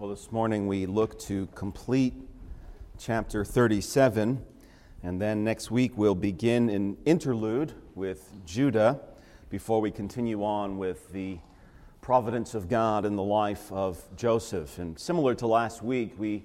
[0.00, 2.14] Well, this morning we look to complete
[2.98, 4.42] chapter 37,
[5.02, 8.98] and then next week we'll begin an interlude with Judah
[9.50, 11.36] before we continue on with the
[12.00, 14.78] providence of God in the life of Joseph.
[14.78, 16.44] And similar to last week, we,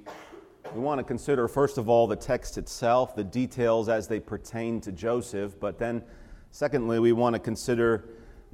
[0.74, 4.82] we want to consider, first of all, the text itself, the details as they pertain
[4.82, 6.04] to Joseph, but then,
[6.52, 8.04] secondly, we want to consider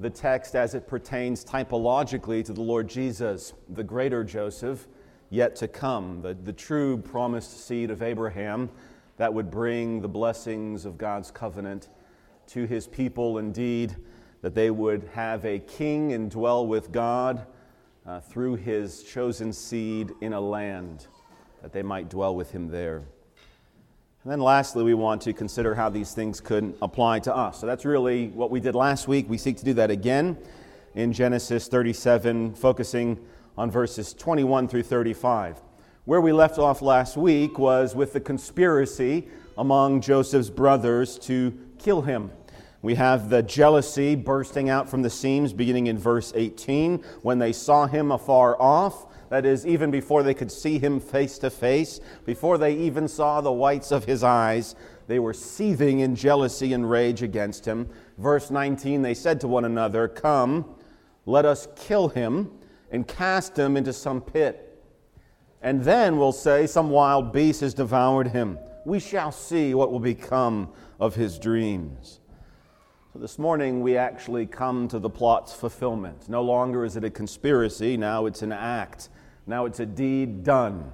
[0.01, 4.87] the text as it pertains typologically to the Lord Jesus, the greater Joseph,
[5.29, 8.71] yet to come, the, the true promised seed of Abraham
[9.17, 11.89] that would bring the blessings of God's covenant
[12.47, 13.37] to his people.
[13.37, 13.95] Indeed,
[14.41, 17.45] that they would have a king and dwell with God
[18.07, 21.05] uh, through his chosen seed in a land,
[21.61, 23.03] that they might dwell with him there.
[24.23, 27.59] And then lastly, we want to consider how these things could apply to us.
[27.59, 29.27] So that's really what we did last week.
[29.27, 30.37] We seek to do that again
[30.93, 33.19] in Genesis 37, focusing
[33.57, 35.59] on verses 21 through 35.
[36.05, 42.03] Where we left off last week was with the conspiracy among Joseph's brothers to kill
[42.03, 42.29] him.
[42.83, 47.53] We have the jealousy bursting out from the seams beginning in verse 18 when they
[47.53, 52.01] saw him afar off that is, even before they could see him face to face,
[52.25, 54.75] before they even saw the whites of his eyes,
[55.07, 57.87] they were seething in jealousy and rage against him.
[58.17, 60.75] Verse 19, they said to one another, Come,
[61.25, 62.51] let us kill him
[62.91, 64.83] and cast him into some pit.
[65.61, 68.59] And then we'll say, Some wild beast has devoured him.
[68.85, 72.19] We shall see what will become of his dreams.
[73.13, 76.27] So this morning we actually come to the plot's fulfillment.
[76.27, 79.07] No longer is it a conspiracy, now it's an act.
[79.47, 80.91] Now it's a deed done.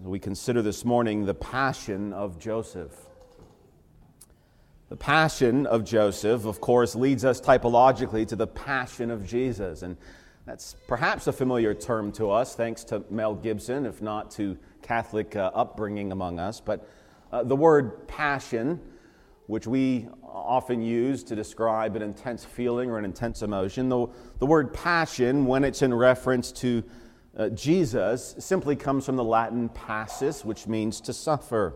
[0.00, 2.90] We consider this morning the passion of Joseph.
[4.88, 9.82] The passion of Joseph, of course, leads us typologically to the passion of Jesus.
[9.82, 9.96] And
[10.44, 15.36] that's perhaps a familiar term to us, thanks to Mel Gibson, if not to Catholic
[15.36, 16.60] uh, upbringing among us.
[16.60, 16.88] But
[17.30, 18.80] uh, the word passion,
[19.46, 24.08] which we often use to describe an intense feeling or an intense emotion, the,
[24.40, 26.82] the word passion, when it's in reference to
[27.36, 31.74] uh, Jesus simply comes from the Latin passus, which means to suffer.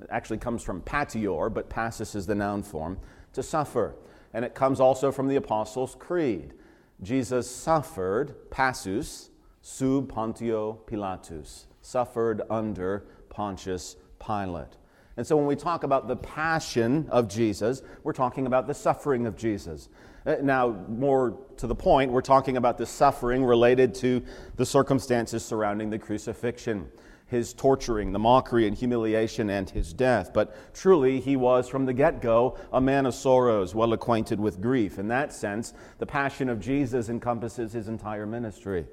[0.00, 2.98] It actually comes from patior, but passus is the noun form,
[3.32, 3.94] to suffer.
[4.34, 6.54] And it comes also from the Apostles' Creed.
[7.02, 9.30] Jesus suffered, passus,
[9.62, 14.77] sub Pontio Pilatus, suffered under Pontius Pilate.
[15.18, 19.26] And so when we talk about the passion of Jesus, we're talking about the suffering
[19.26, 19.88] of Jesus.
[20.24, 24.22] Uh, now, more to the point, we're talking about the suffering related to
[24.54, 26.88] the circumstances surrounding the crucifixion,
[27.26, 30.32] his torturing, the mockery and humiliation, and his death.
[30.32, 34.60] But truly, he was from the get go a man of sorrows, well acquainted with
[34.60, 35.00] grief.
[35.00, 38.86] In that sense, the passion of Jesus encompasses his entire ministry.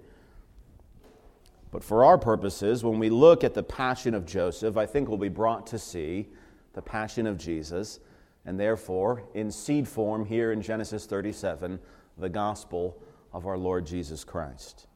[1.75, 5.17] But for our purposes, when we look at the passion of Joseph, I think we'll
[5.17, 6.29] be brought to see
[6.71, 7.99] the passion of Jesus
[8.45, 11.77] and therefore, in seed form here in Genesis 37,
[12.17, 12.97] the gospel
[13.33, 14.87] of our Lord Jesus Christ.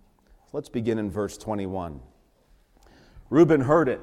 [0.54, 2.00] Let's begin in verse 21.
[3.30, 4.00] Reuben heard it,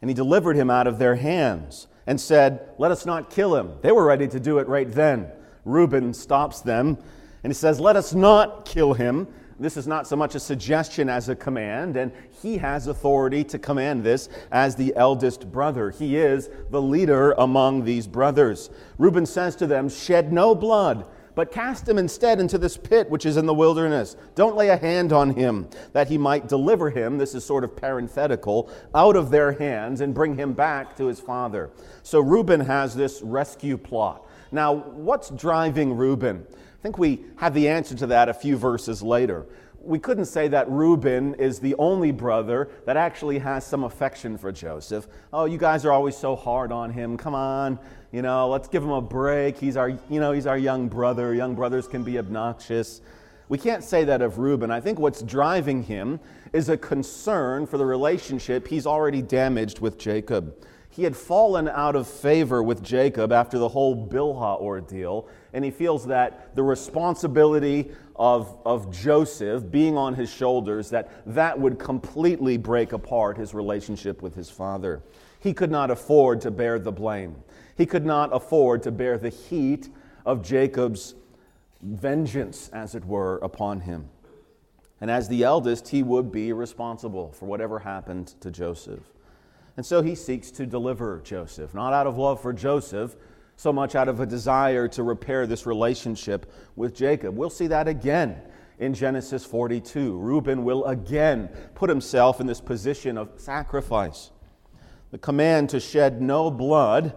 [0.00, 3.72] and he delivered him out of their hands and said, Let us not kill him.
[3.82, 5.30] They were ready to do it right then.
[5.66, 6.96] Reuben stops them
[7.44, 9.28] and he says, Let us not kill him
[9.58, 12.12] this is not so much a suggestion as a command, and
[12.42, 15.90] he has authority to command this as the eldest brother.
[15.90, 18.70] He is the leader among these brothers.
[18.98, 23.24] Reuben says to them, Shed no blood, but cast him instead into this pit which
[23.24, 24.16] is in the wilderness.
[24.34, 27.76] Don't lay a hand on him, that he might deliver him, this is sort of
[27.76, 31.70] parenthetical, out of their hands and bring him back to his father.
[32.02, 34.26] So Reuben has this rescue plot.
[34.52, 36.46] Now, what's driving Reuben?
[36.86, 39.44] I think we have the answer to that a few verses later.
[39.80, 44.52] We couldn't say that Reuben is the only brother that actually has some affection for
[44.52, 45.08] Joseph.
[45.32, 47.16] Oh, you guys are always so hard on him.
[47.16, 47.80] Come on,
[48.12, 49.58] you know, let's give him a break.
[49.58, 51.34] He's our, you know, he's our young brother.
[51.34, 53.00] Young brothers can be obnoxious.
[53.48, 54.70] We can't say that of Reuben.
[54.70, 56.20] I think what's driving him
[56.52, 60.54] is a concern for the relationship he's already damaged with Jacob.
[60.96, 65.70] He had fallen out of favor with Jacob after the whole Bilhah ordeal, and he
[65.70, 72.56] feels that the responsibility of, of Joseph being on his shoulders, that that would completely
[72.56, 75.02] break apart his relationship with his father.
[75.38, 77.36] He could not afford to bear the blame.
[77.76, 79.90] He could not afford to bear the heat
[80.24, 81.14] of Jacob's
[81.82, 84.08] vengeance, as it were, upon him.
[84.98, 89.02] And as the eldest, he would be responsible for whatever happened to Joseph.
[89.76, 93.16] And so he seeks to deliver Joseph, not out of love for Joseph,
[93.56, 97.36] so much out of a desire to repair this relationship with Jacob.
[97.36, 98.40] We'll see that again
[98.78, 100.16] in Genesis 42.
[100.18, 104.30] Reuben will again put himself in this position of sacrifice.
[105.10, 107.16] The command to shed no blood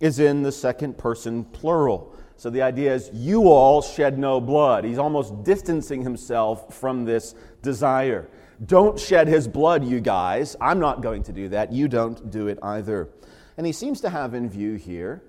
[0.00, 2.14] is in the second person plural.
[2.36, 4.84] So the idea is, you all shed no blood.
[4.84, 8.28] He's almost distancing himself from this desire.
[8.64, 10.56] Don't shed his blood, you guys.
[10.60, 11.72] I'm not going to do that.
[11.72, 13.08] You don't do it either.
[13.56, 15.22] And he seems to have in view here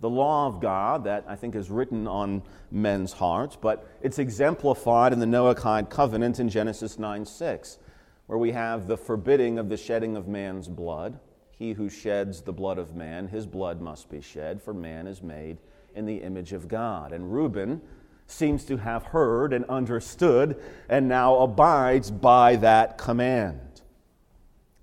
[0.00, 5.12] the law of God that I think is written on men's hearts, but it's exemplified
[5.12, 7.78] in the Noahide covenant in Genesis 9 6,
[8.26, 11.18] where we have the forbidding of the shedding of man's blood.
[11.50, 15.22] He who sheds the blood of man, his blood must be shed, for man is
[15.22, 15.56] made
[15.94, 17.12] in the image of God.
[17.12, 17.80] And Reuben
[18.26, 23.82] seems to have heard and understood and now abides by that command.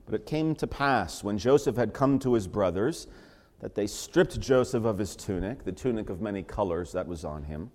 [0.05, 3.07] But it came to pass when Joseph had come to his brothers
[3.59, 7.43] that they stripped Joseph of his tunic, the tunic of many colors that was on
[7.43, 7.71] him.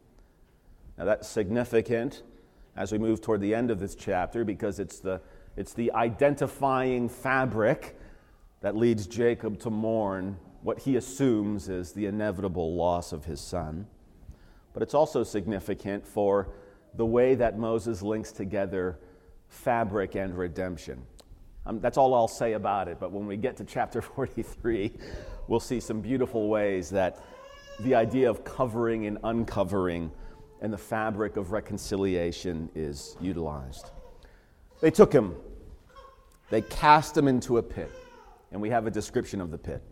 [0.96, 2.22] Now that's significant
[2.76, 5.20] as we move toward the end of this chapter because it's the,
[5.56, 7.96] it's the identifying fabric
[8.60, 13.86] that leads Jacob to mourn what he assumes is the inevitable loss of his son.
[14.78, 16.50] But it's also significant for
[16.94, 19.00] the way that Moses links together
[19.48, 21.02] fabric and redemption.
[21.66, 24.92] Um, that's all I'll say about it, but when we get to chapter 43,
[25.48, 27.18] we'll see some beautiful ways that
[27.80, 30.12] the idea of covering and uncovering
[30.60, 33.90] and the fabric of reconciliation is utilized.
[34.80, 35.34] They took him,
[36.50, 37.90] they cast him into a pit,
[38.52, 39.82] and we have a description of the pit.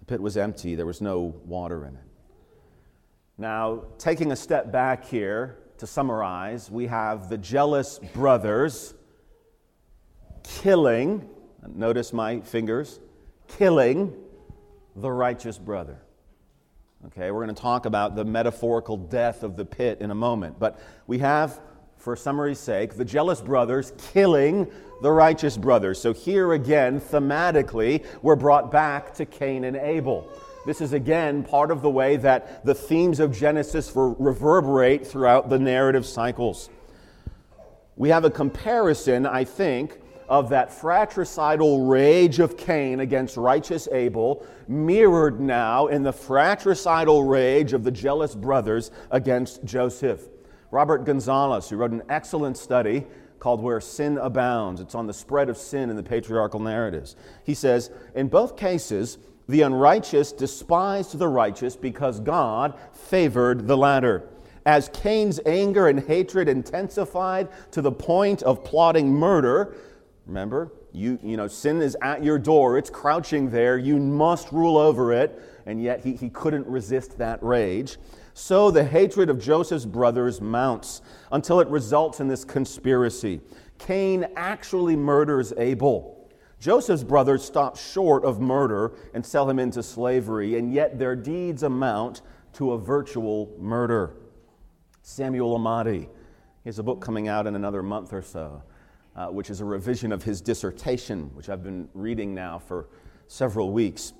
[0.00, 2.07] The pit was empty, there was no water in it.
[3.40, 8.94] Now, taking a step back here to summarize, we have the jealous brothers
[10.42, 11.28] killing,
[11.72, 12.98] notice my fingers,
[13.46, 14.12] killing
[14.96, 16.02] the righteous brother.
[17.06, 20.58] Okay, we're going to talk about the metaphorical death of the pit in a moment.
[20.58, 21.60] But we have,
[21.96, 24.68] for summary's sake, the jealous brothers killing
[25.00, 26.00] the righteous brothers.
[26.00, 30.28] So here again, thematically, we're brought back to Cain and Abel.
[30.68, 35.58] This is again part of the way that the themes of Genesis reverberate throughout the
[35.58, 36.68] narrative cycles.
[37.96, 39.98] We have a comparison, I think,
[40.28, 47.72] of that fratricidal rage of Cain against righteous Abel, mirrored now in the fratricidal rage
[47.72, 50.28] of the jealous brothers against Joseph.
[50.70, 53.06] Robert Gonzales, who wrote an excellent study
[53.38, 57.16] called Where Sin Abounds, it's on the spread of sin in the patriarchal narratives.
[57.42, 59.16] He says, In both cases,
[59.48, 64.28] the unrighteous despised the righteous because God favored the latter.
[64.66, 69.74] As Cain's anger and hatred intensified to the point of plotting murder,
[70.28, 70.70] Remember?
[70.92, 75.10] You, you know, sin is at your door, it's crouching there, you must rule over
[75.10, 77.96] it, and yet he, he couldn't resist that rage.
[78.34, 81.00] So the hatred of Joseph's brothers mounts
[81.32, 83.40] until it results in this conspiracy.
[83.78, 86.17] Cain actually murders Abel.
[86.60, 91.62] Joseph's brothers stop short of murder and sell him into slavery, and yet their deeds
[91.62, 92.22] amount
[92.54, 94.14] to a virtual murder.
[95.02, 96.08] Samuel Emadi, he
[96.66, 98.62] has a book coming out in another month or so
[99.18, 102.86] uh, which is a revision of his dissertation, which I've been reading now for
[103.26, 104.12] several weeks.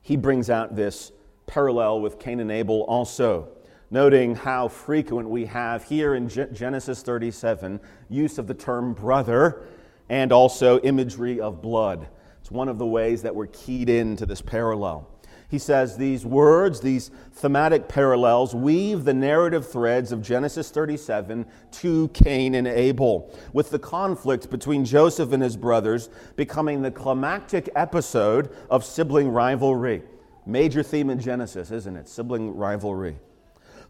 [0.00, 1.12] He brings out this
[1.46, 3.48] parallel with Cain and Abel also,
[3.92, 7.78] noting how frequent we have here in Genesis 37
[8.10, 9.62] use of the term brother
[10.08, 12.08] and also imagery of blood.
[12.40, 15.08] It's one of the ways that we're keyed into this parallel.
[15.52, 22.08] He says these words, these thematic parallels, weave the narrative threads of Genesis 37 to
[22.08, 28.48] Cain and Abel, with the conflict between Joseph and his brothers becoming the climactic episode
[28.70, 30.02] of sibling rivalry.
[30.46, 32.08] Major theme in Genesis, isn't it?
[32.08, 33.18] Sibling rivalry.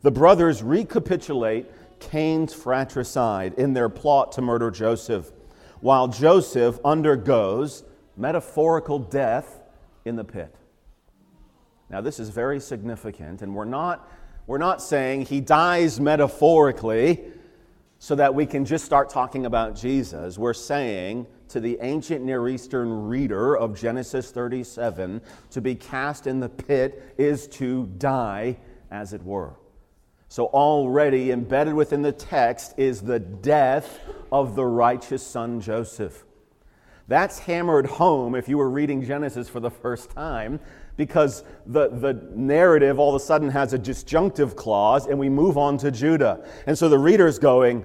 [0.03, 1.71] The brothers recapitulate
[2.01, 5.31] Cain's fratricide in their plot to murder Joseph,
[5.83, 7.83] while Joseph undergoes
[8.17, 9.61] metaphorical death
[10.05, 10.55] in the pit.
[11.91, 14.09] Now, this is very significant, and we're not,
[14.47, 17.21] we're not saying he dies metaphorically
[17.99, 20.39] so that we can just start talking about Jesus.
[20.39, 25.21] We're saying to the ancient Near Eastern reader of Genesis 37
[25.51, 28.57] to be cast in the pit is to die,
[28.91, 29.55] as it were.
[30.33, 34.01] So, already embedded within the text is the death
[34.33, 36.25] of the righteous son Joseph.
[37.07, 40.59] That's hammered home if you were reading Genesis for the first time
[40.97, 45.59] because the, the narrative all of a sudden has a disjunctive clause and we move
[45.59, 46.43] on to Judah.
[46.67, 47.85] And so the reader's going,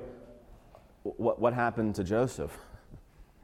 [1.03, 2.57] What, what happened to Joseph?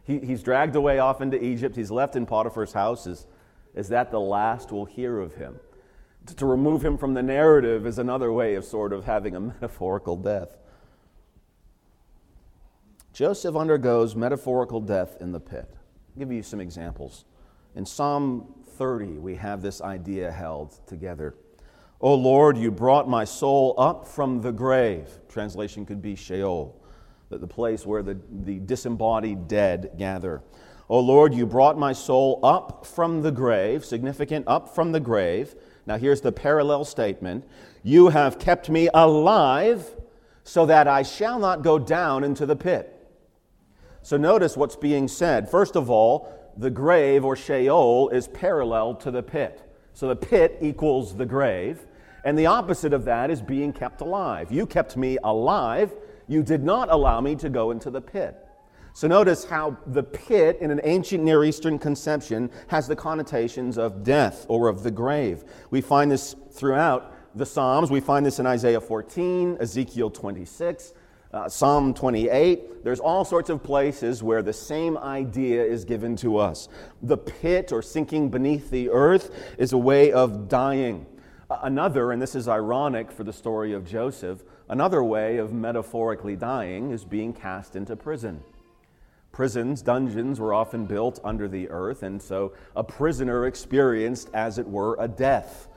[0.06, 1.76] He, he's dragged away off into Egypt.
[1.76, 3.06] He's left in Potiphar's house.
[3.06, 3.26] Is,
[3.76, 5.60] is that the last we'll hear of him?
[6.28, 10.16] To, remove him from the narrative is another way of sort of having a metaphorical
[10.16, 10.58] death.
[13.12, 15.70] Joseph undergoes metaphorical death in the pit.
[15.70, 17.26] I'll give you some examples.
[17.76, 21.36] In Psalm 30, we have this idea held together.
[22.02, 25.10] O Lord, you brought my soul up from the grave.
[25.30, 26.76] Translation could be Sheol,
[27.30, 30.42] the place where the, the disembodied dead gather.
[30.90, 35.56] O Lord, you brought my soul up from the grave, significant, up from the grave.
[35.86, 37.46] Now here's the parallel statement
[37.84, 39.96] You have kept me alive
[40.44, 42.90] so that I shall not go down into the pit.
[44.02, 45.50] So notice what's being said.
[45.50, 49.62] First of all, the grave or Sheol is parallel to the pit.
[49.94, 51.86] So the pit equals the grave.
[52.26, 54.52] And the opposite of that is being kept alive.
[54.52, 55.94] You kept me alive.
[56.28, 58.43] You did not allow me to go into the pit.
[58.96, 64.04] So notice how the pit in an ancient Near Eastern conception has the connotations of
[64.04, 65.44] death or of the grave.
[65.72, 67.90] We find this throughout the Psalms.
[67.90, 70.94] We find this in Isaiah 14, Ezekiel 26,
[71.34, 72.84] uh, Psalm 28.
[72.84, 76.70] There's all sorts of places where the same idea is given to us.
[77.02, 81.08] The pit or sinking beneath the earth is a way of dying.
[81.50, 86.92] Another, and this is ironic for the story of Joseph, another way of metaphorically dying
[86.92, 88.44] is being cast into prison.
[89.34, 94.68] Prisons, dungeons were often built under the earth, and so a prisoner experienced, as it
[94.68, 95.68] were, a death.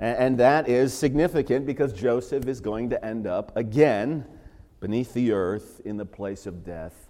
[0.00, 4.26] And that is significant because Joseph is going to end up again
[4.80, 7.08] beneath the earth in the place of death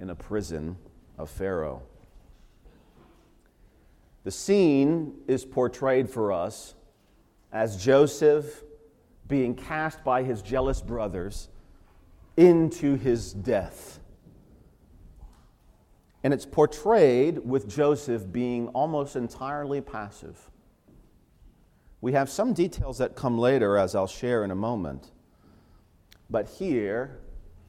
[0.00, 0.76] in a prison
[1.16, 1.82] of Pharaoh.
[4.24, 6.74] The scene is portrayed for us
[7.52, 8.64] as Joseph
[9.28, 11.48] being cast by his jealous brothers
[12.36, 14.00] into his death.
[16.24, 20.50] And it's portrayed with Joseph being almost entirely passive.
[22.00, 25.10] We have some details that come later, as I'll share in a moment.
[26.30, 27.20] But here,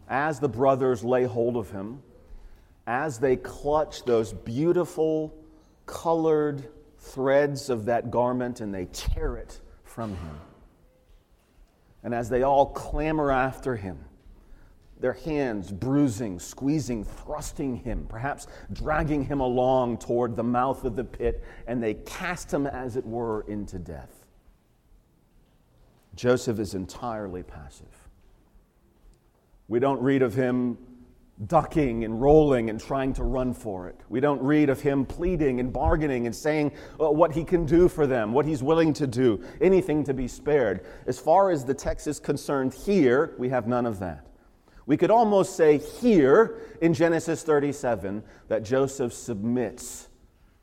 [0.07, 2.01] as the brothers lay hold of him,
[2.85, 5.33] as they clutch those beautiful
[5.85, 6.67] colored
[6.97, 10.39] threads of that garment and they tear it from him,
[12.03, 13.99] and as they all clamor after him,
[15.03, 21.03] their hands bruising, squeezing, thrusting him, perhaps dragging him along toward the mouth of the
[21.03, 24.25] pit, and they cast him, as it were, into death.
[26.15, 28.07] Joseph is entirely passive.
[29.67, 30.77] We don't read of him
[31.47, 33.99] ducking and rolling and trying to run for it.
[34.07, 37.89] We don't read of him pleading and bargaining and saying uh, what he can do
[37.89, 40.85] for them, what he's willing to do, anything to be spared.
[41.07, 44.27] As far as the text is concerned here, we have none of that.
[44.85, 50.09] We could almost say here in Genesis 37 that Joseph submits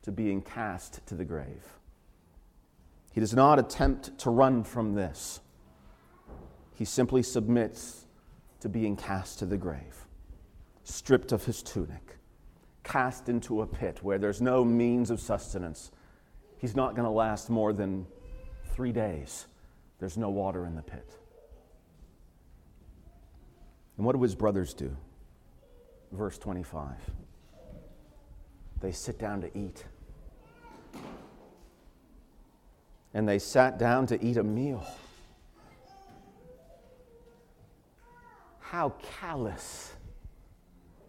[0.03, 1.65] to being cast to the grave.
[3.13, 5.41] He does not attempt to run from this,
[6.75, 8.07] he simply submits
[8.61, 10.07] to being cast to the grave,
[10.85, 12.17] stripped of his tunic,
[12.85, 15.91] cast into a pit where there's no means of sustenance.
[16.57, 18.07] He's not going to last more than
[18.65, 19.47] three days.
[19.99, 21.20] There's no water in the pit.
[24.01, 24.97] And what do his brothers do?
[26.11, 26.97] Verse 25.
[28.81, 29.85] They sit down to eat.
[33.13, 34.87] And they sat down to eat a meal.
[38.61, 39.93] How callous,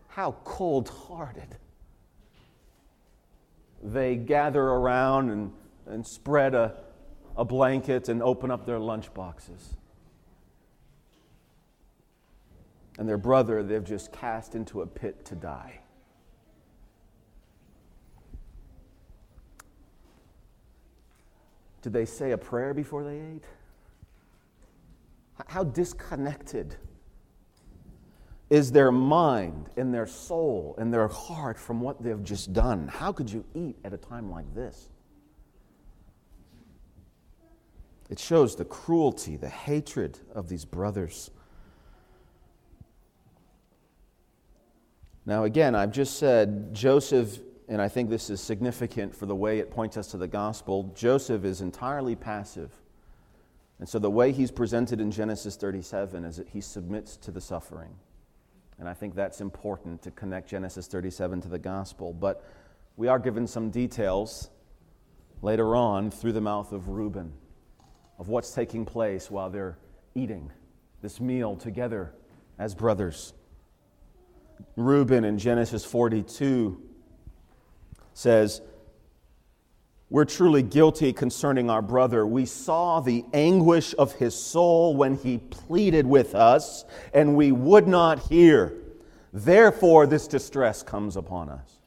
[0.09, 1.55] how cold hearted.
[3.81, 5.53] They gather around and,
[5.85, 6.75] and spread a,
[7.37, 9.77] a blanket and open up their lunch boxes.
[13.01, 15.79] And their brother they've just cast into a pit to die.
[21.81, 23.43] Did they say a prayer before they ate?
[25.47, 26.75] How disconnected
[28.51, 32.87] is their mind and their soul and their heart from what they've just done?
[32.87, 34.89] How could you eat at a time like this?
[38.11, 41.31] It shows the cruelty, the hatred of these brothers.
[45.25, 49.59] Now, again, I've just said Joseph, and I think this is significant for the way
[49.59, 52.71] it points us to the gospel, Joseph is entirely passive.
[53.79, 57.41] And so the way he's presented in Genesis 37 is that he submits to the
[57.41, 57.95] suffering.
[58.79, 62.13] And I think that's important to connect Genesis 37 to the gospel.
[62.13, 62.43] But
[62.97, 64.49] we are given some details
[65.41, 67.31] later on through the mouth of Reuben
[68.17, 69.77] of what's taking place while they're
[70.13, 70.51] eating
[71.01, 72.13] this meal together
[72.59, 73.33] as brothers.
[74.75, 76.81] Reuben in Genesis 42
[78.13, 78.61] says,
[80.09, 82.25] We're truly guilty concerning our brother.
[82.25, 87.87] We saw the anguish of his soul when he pleaded with us, and we would
[87.87, 88.73] not hear.
[89.33, 91.81] Therefore, this distress comes upon us.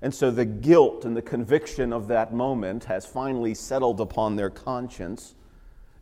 [0.00, 4.50] And so the guilt and the conviction of that moment has finally settled upon their
[4.50, 5.34] conscience.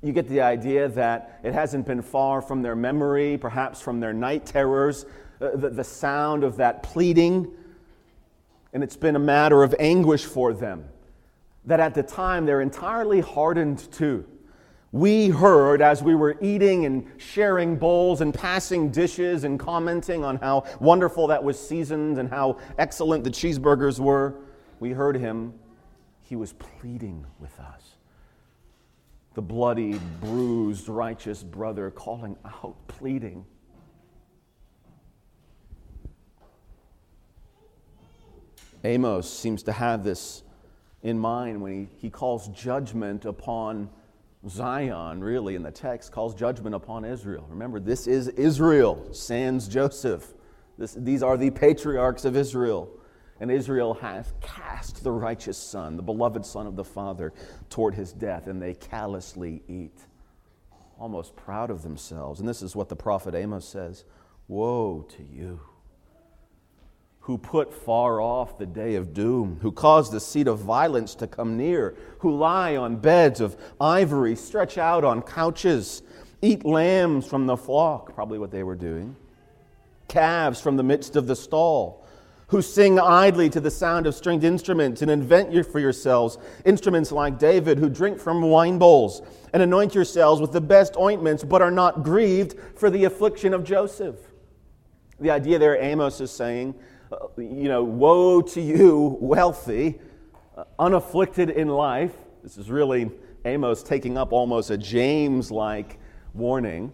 [0.03, 4.13] You get the idea that it hasn't been far from their memory, perhaps from their
[4.13, 5.07] night terrors,
[5.41, 7.51] uh, the, the sound of that pleading.
[8.73, 10.89] And it's been a matter of anguish for them
[11.65, 14.25] that at the time they're entirely hardened to.
[14.93, 20.37] We heard as we were eating and sharing bowls and passing dishes and commenting on
[20.37, 24.37] how wonderful that was seasoned and how excellent the cheeseburgers were.
[24.79, 25.55] We heard him.
[26.23, 27.96] He was pleading with us.
[29.37, 33.45] The bloody, bruised, righteous brother calling out, pleading.
[38.83, 40.43] Amos seems to have this
[41.03, 43.91] in mind when he, he calls judgment upon
[44.49, 47.47] Zion, really, in the text, calls judgment upon Israel.
[47.51, 50.33] Remember, this is Israel, sans Joseph.
[50.79, 52.89] This, these are the patriarchs of Israel.
[53.41, 57.33] And Israel has cast the righteous son, the beloved son of the Father,
[57.69, 59.99] toward his death, and they callously eat,
[60.99, 62.41] almost proud of themselves.
[62.41, 64.05] And this is what the prophet Amos says
[64.49, 65.61] Woe to you!
[67.27, 71.27] who put far off the day of doom, who caused the seat of violence to
[71.27, 76.03] come near, who lie on beds of ivory, stretch out on couches,
[76.41, 79.17] eat lambs from the flock, probably what they were doing,
[80.07, 82.06] calves from the midst of the stall,
[82.49, 87.39] who sing idly to the sound of stringed instruments and invent for yourselves instruments like
[87.39, 89.23] David, who drink from wine bowls
[89.53, 93.65] and anoint yourselves with the best ointments, but are not grieved for the affliction of
[93.65, 94.17] Joseph.
[95.19, 96.75] The idea there, Amos is saying,
[97.11, 99.99] uh, you know, woe to you, wealthy,
[100.57, 102.13] uh, unafflicted in life.
[102.43, 103.11] This is really
[103.45, 105.99] Amos taking up almost a James like
[106.35, 106.93] warning.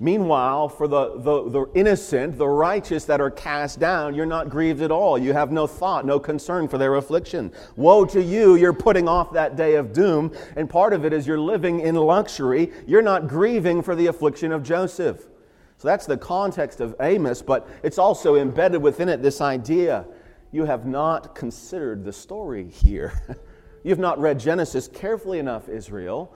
[0.00, 4.80] Meanwhile, for the, the, the, innocent, the righteous that are cast down, you're not grieved
[4.80, 5.18] at all.
[5.18, 7.52] You have no thought, no concern for their affliction.
[7.74, 11.26] Woe to you, you're putting off that day of doom, and part of it is
[11.26, 12.70] you're living in luxury.
[12.86, 15.26] You're not grieving for the affliction of Joseph.
[15.78, 20.06] So that's the context of Amos, but it's also embedded within it this idea
[20.52, 23.12] you have not considered the story here.
[23.84, 26.32] You've not read Genesis carefully enough, Israel.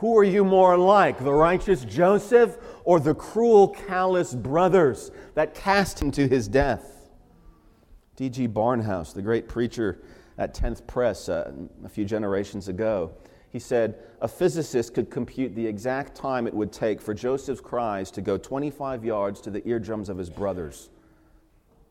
[0.00, 6.00] Who are you more like, the righteous Joseph or the cruel, callous brothers that cast
[6.00, 7.10] him to his death?
[8.16, 8.48] D.G.
[8.48, 10.00] Barnhouse, the great preacher
[10.38, 11.52] at 10th Press uh,
[11.84, 13.12] a few generations ago,
[13.50, 18.10] he said, a physicist could compute the exact time it would take for Joseph's cries
[18.12, 20.88] to go 25 yards to the eardrums of his brothers.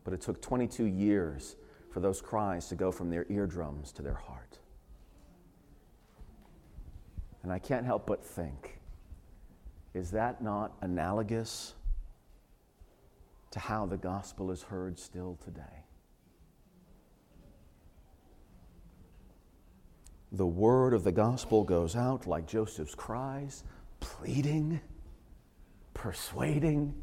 [0.02, 1.54] But it took 22 years
[1.92, 4.59] for those cries to go from their eardrums to their heart.
[7.42, 8.78] And I can't help but think
[9.92, 11.74] is that not analogous
[13.50, 15.84] to how the gospel is heard still today?
[20.32, 23.64] the word of the gospel goes out like Joseph's cries,
[23.98, 24.80] pleading,
[25.92, 26.94] persuading,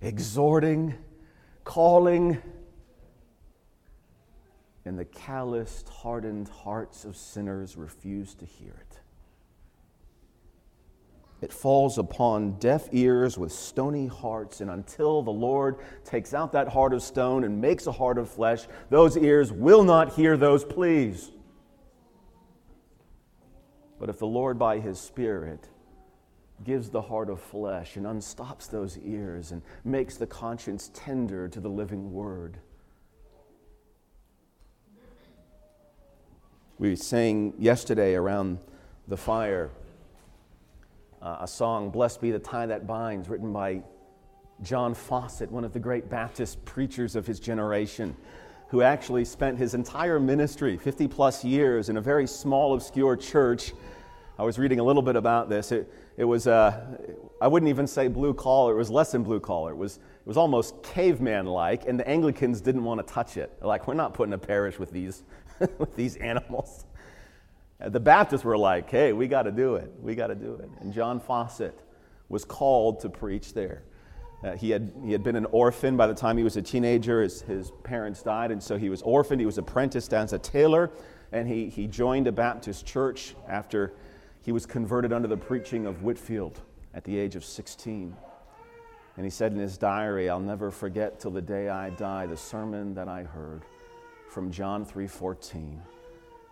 [0.00, 0.94] exhorting,
[1.64, 2.40] calling.
[4.84, 8.89] And the calloused, hardened hearts of sinners refuse to hear it.
[11.40, 16.68] It falls upon deaf ears with stony hearts, and until the Lord takes out that
[16.68, 20.64] heart of stone and makes a heart of flesh, those ears will not hear those
[20.64, 21.30] pleas.
[23.98, 25.68] But if the Lord, by His Spirit,
[26.62, 31.58] gives the heart of flesh and unstops those ears and makes the conscience tender to
[31.60, 32.58] the living Word,
[36.78, 38.58] we sang yesterday around
[39.08, 39.70] the fire
[41.22, 43.82] uh, a song, Blessed Be the Tie That Binds, written by
[44.62, 48.16] John Fawcett, one of the great Baptist preachers of his generation
[48.68, 53.72] who actually spent his entire ministry, 50 plus years, in a very small, obscure church.
[54.38, 55.72] I was reading a little bit about this.
[55.72, 56.96] It, it was, uh,
[57.40, 59.72] I wouldn't even say blue collar, it was less than blue collar.
[59.72, 63.52] It was, it was almost caveman like, and the Anglicans didn't want to touch it.
[63.60, 65.24] like, we're not putting a parish with these,
[65.78, 66.84] with these animals.
[67.86, 69.90] The Baptists were like, hey, we got to do it.
[70.00, 70.68] We got to do it.
[70.80, 71.78] And John Fawcett
[72.28, 73.82] was called to preach there.
[74.42, 77.22] Uh, he, had, he had been an orphan by the time he was a teenager.
[77.22, 79.40] His, his parents died, and so he was orphaned.
[79.40, 80.90] He was apprenticed as a tailor,
[81.32, 83.92] and he, he joined a Baptist church after
[84.42, 86.60] he was converted under the preaching of Whitefield
[86.94, 88.16] at the age of 16.
[89.16, 92.36] And he said in his diary, I'll never forget till the day I die the
[92.36, 93.62] sermon that I heard
[94.30, 95.78] from John 3:14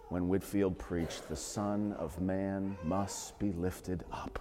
[0.08, 4.38] when Whitefield preached, "The Son of Man must be lifted up."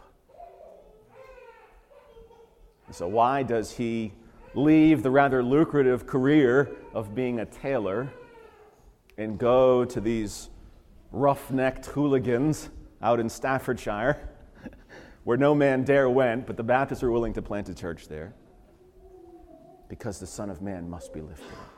[2.91, 4.13] So, why does he
[4.53, 8.09] leave the rather lucrative career of being a tailor
[9.17, 10.49] and go to these
[11.11, 12.69] rough necked hooligans
[13.01, 14.29] out in Staffordshire,
[15.23, 18.33] where no man dare went, but the Baptists were willing to plant a church there
[19.89, 21.76] because the Son of Man must be lifted up.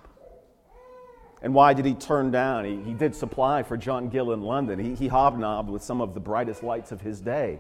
[1.42, 2.66] And why did he turn down?
[2.66, 4.78] He, he did supply for John Gill in London.
[4.78, 7.60] He, he hobnobbed with some of the brightest lights of his day.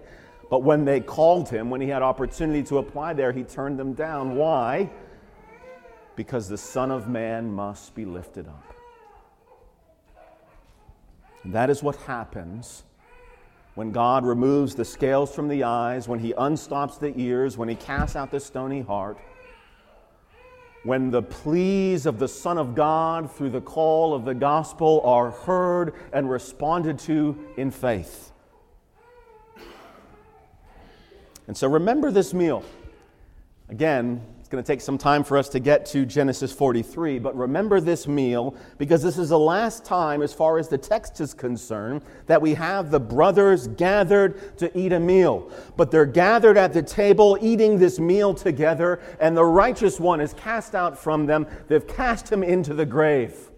[0.49, 3.93] But when they called him, when he had opportunity to apply there, he turned them
[3.93, 4.35] down.
[4.35, 4.89] Why?
[6.15, 8.73] Because the Son of Man must be lifted up.
[11.43, 12.83] And that is what happens
[13.75, 17.75] when God removes the scales from the eyes, when he unstops the ears, when he
[17.75, 19.17] casts out the stony heart
[20.83, 25.31] when the pleas of the Son of God through the call of the gospel are
[25.31, 28.31] heard and responded to in faith.
[31.47, 32.63] And so remember this meal.
[33.69, 37.38] Again, it's going to take some time for us to get to Genesis 43, but
[37.38, 41.35] remember this meal because this is the last time, as far as the text is
[41.35, 45.51] concerned, that we have the brothers gathered to eat a meal.
[45.77, 50.33] But they're gathered at the table eating this meal together, and the righteous one is
[50.33, 51.45] cast out from them.
[51.67, 53.48] They've cast him into the grave.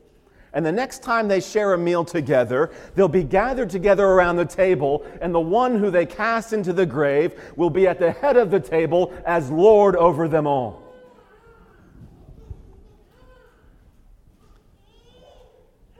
[0.53, 4.45] And the next time they share a meal together, they'll be gathered together around the
[4.45, 8.35] table, and the one who they cast into the grave will be at the head
[8.35, 10.81] of the table as Lord over them all.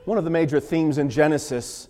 [0.04, 1.88] One of the major themes in Genesis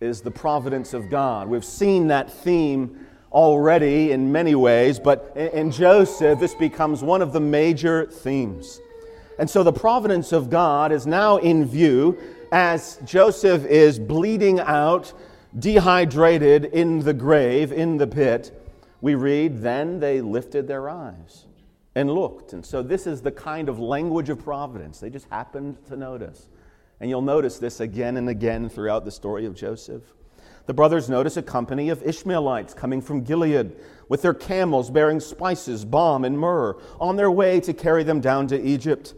[0.00, 1.48] is the providence of God.
[1.48, 7.32] We've seen that theme already in many ways, but in Joseph, this becomes one of
[7.32, 8.78] the major themes.
[9.38, 12.18] And so the providence of God is now in view
[12.52, 15.12] as Joseph is bleeding out,
[15.58, 18.52] dehydrated in the grave, in the pit.
[19.00, 21.46] We read, Then they lifted their eyes
[21.94, 22.52] and looked.
[22.52, 25.00] And so this is the kind of language of providence.
[25.00, 26.48] They just happened to notice.
[27.00, 30.02] And you'll notice this again and again throughout the story of Joseph.
[30.66, 33.76] The brothers notice a company of Ishmaelites coming from Gilead
[34.08, 38.46] with their camels bearing spices, balm, and myrrh on their way to carry them down
[38.48, 39.14] to Egypt.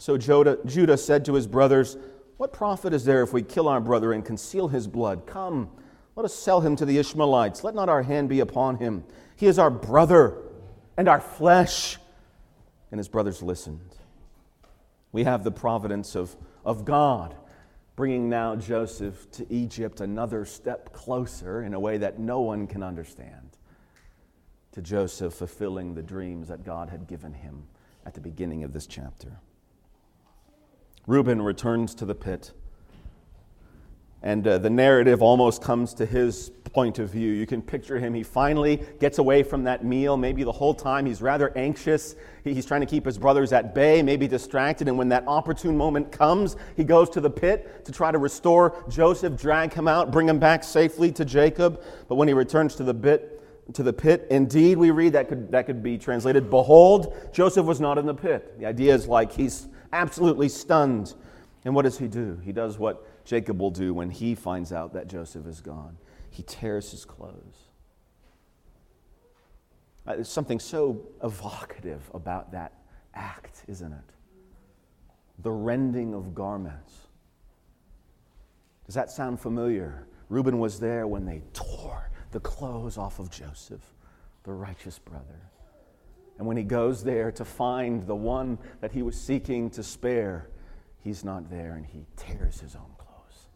[0.00, 1.98] So Judah said to his brothers,
[2.38, 5.26] What profit is there if we kill our brother and conceal his blood?
[5.26, 5.68] Come,
[6.16, 7.62] let us sell him to the Ishmaelites.
[7.64, 9.04] Let not our hand be upon him.
[9.36, 10.38] He is our brother
[10.96, 11.98] and our flesh.
[12.90, 13.94] And his brothers listened.
[15.12, 16.34] We have the providence of,
[16.64, 17.34] of God
[17.94, 22.82] bringing now Joseph to Egypt another step closer in a way that no one can
[22.82, 23.58] understand
[24.72, 27.64] to Joseph fulfilling the dreams that God had given him
[28.06, 29.40] at the beginning of this chapter.
[31.10, 32.52] Reuben returns to the pit.
[34.22, 37.32] And uh, the narrative almost comes to his point of view.
[37.32, 38.14] You can picture him.
[38.14, 40.16] He finally gets away from that meal.
[40.16, 42.14] Maybe the whole time he's rather anxious.
[42.44, 44.86] He's trying to keep his brothers at bay, maybe distracted.
[44.86, 48.84] And when that opportune moment comes, he goes to the pit to try to restore
[48.88, 51.82] Joseph, drag him out, bring him back safely to Jacob.
[52.06, 53.42] But when he returns to the pit,
[53.72, 54.28] to the pit.
[54.30, 58.14] Indeed, we read that could, that could be translated, Behold, Joseph was not in the
[58.14, 58.58] pit.
[58.60, 61.14] The idea is like he's absolutely stunned.
[61.64, 62.40] And what does he do?
[62.42, 65.96] He does what Jacob will do when he finds out that Joseph is gone
[66.30, 67.68] he tears his clothes.
[70.06, 72.72] Uh, there's something so evocative about that
[73.14, 73.98] act, isn't it?
[75.40, 76.94] The rending of garments.
[78.86, 80.06] Does that sound familiar?
[80.28, 83.94] Reuben was there when they tore the clothes off of Joseph,
[84.44, 85.50] the righteous brother.
[86.40, 90.48] And when he goes there to find the one that he was seeking to spare,
[91.04, 93.48] he's not there and he tears his own clothes.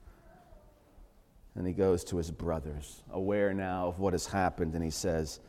[1.55, 5.41] And he goes to his brothers, aware now of what has happened, and he says,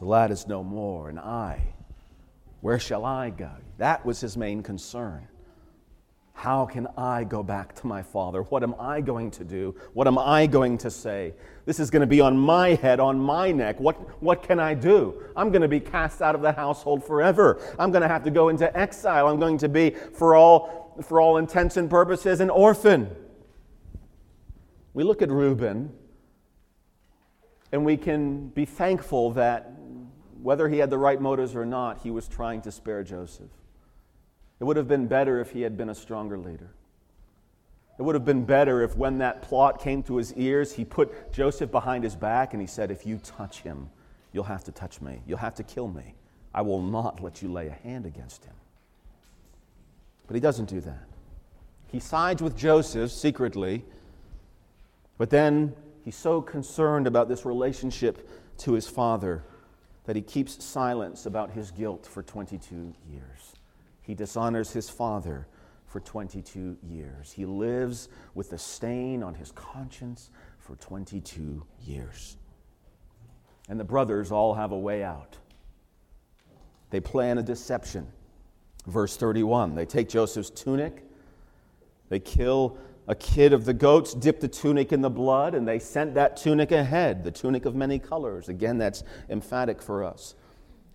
[0.00, 1.62] The lad is no more, and I,
[2.60, 3.52] where shall I go?
[3.78, 5.28] That was his main concern.
[6.40, 8.44] How can I go back to my father?
[8.44, 9.74] What am I going to do?
[9.92, 11.34] What am I going to say?
[11.66, 13.78] This is going to be on my head, on my neck.
[13.78, 15.22] What, what can I do?
[15.36, 17.60] I'm going to be cast out of the household forever.
[17.78, 19.28] I'm going to have to go into exile.
[19.28, 23.14] I'm going to be, for all, for all intents and purposes, an orphan.
[24.94, 25.92] We look at Reuben
[27.70, 29.74] and we can be thankful that
[30.40, 33.50] whether he had the right motives or not, he was trying to spare Joseph.
[34.60, 36.70] It would have been better if he had been a stronger leader.
[37.98, 41.32] It would have been better if, when that plot came to his ears, he put
[41.32, 43.90] Joseph behind his back and he said, If you touch him,
[44.32, 45.20] you'll have to touch me.
[45.26, 46.14] You'll have to kill me.
[46.54, 48.54] I will not let you lay a hand against him.
[50.26, 51.08] But he doesn't do that.
[51.88, 53.84] He sides with Joseph secretly,
[55.18, 59.44] but then he's so concerned about this relationship to his father
[60.04, 63.54] that he keeps silence about his guilt for 22 years.
[64.10, 65.46] He dishonors his father
[65.86, 67.30] for 22 years.
[67.30, 72.36] He lives with a stain on his conscience for 22 years.
[73.68, 75.38] And the brothers all have a way out.
[76.90, 78.08] They plan a deception.
[78.88, 81.04] Verse 31 they take Joseph's tunic,
[82.08, 85.78] they kill a kid of the goats, dip the tunic in the blood, and they
[85.78, 88.48] sent that tunic ahead, the tunic of many colors.
[88.48, 90.34] Again, that's emphatic for us.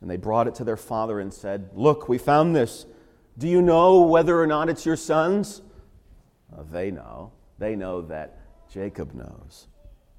[0.01, 2.86] And they brought it to their father and said, Look, we found this.
[3.38, 5.62] Do you know whether or not it's your sons?
[6.56, 7.32] Uh, they know.
[7.60, 8.38] They know that
[8.69, 9.67] Jacob knows.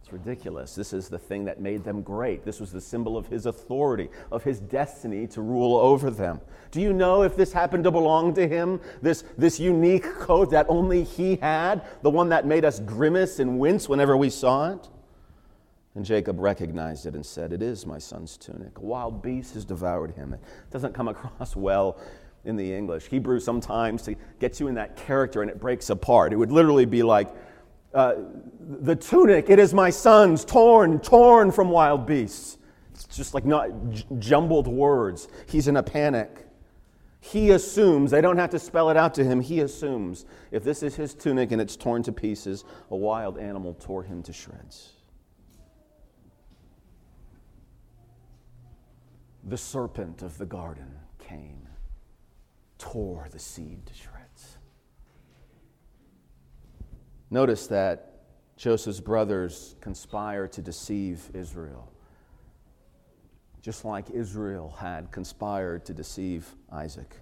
[0.03, 0.75] It's ridiculous.
[0.75, 2.45] This is the thing that made them great.
[2.45, 6.41] This was the symbol of his authority, of his destiny to rule over them.
[6.71, 8.81] Do you know if this happened to belong to him?
[9.03, 13.59] This, this unique coat that only he had, the one that made us grimace and
[13.59, 14.89] wince whenever we saw it?
[15.97, 18.79] And Jacob recognized it and said, It is my son's tunic.
[18.79, 20.35] A wild beast has devoured him.
[20.35, 21.99] It doesn't come across well
[22.47, 23.09] in the English.
[23.09, 26.33] Hebrew sometimes to get you in that character and it breaks apart.
[26.33, 27.29] It would literally be like,
[27.93, 28.15] uh,
[28.61, 32.59] the tunic, it is my son's, torn, torn from wild beasts.
[32.93, 35.29] It's just like not j- jumbled words.
[35.47, 36.47] He's in a panic.
[37.21, 40.83] He assumes, they don't have to spell it out to him, he assumes if this
[40.83, 44.93] is his tunic and it's torn to pieces, a wild animal tore him to shreds.
[49.43, 51.56] The serpent of the garden came,
[52.79, 54.59] tore the seed to shreds.
[57.31, 58.13] Notice that
[58.57, 61.91] Joseph's brothers conspire to deceive Israel,
[63.61, 67.17] just like Israel had conspired to deceive Isaac.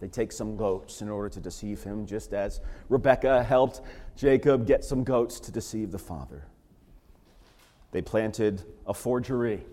[0.00, 3.80] They take some goats in order to deceive him, just as Rebekah helped
[4.16, 6.44] Jacob get some goats to deceive the father.
[7.92, 9.64] They planted a forgery.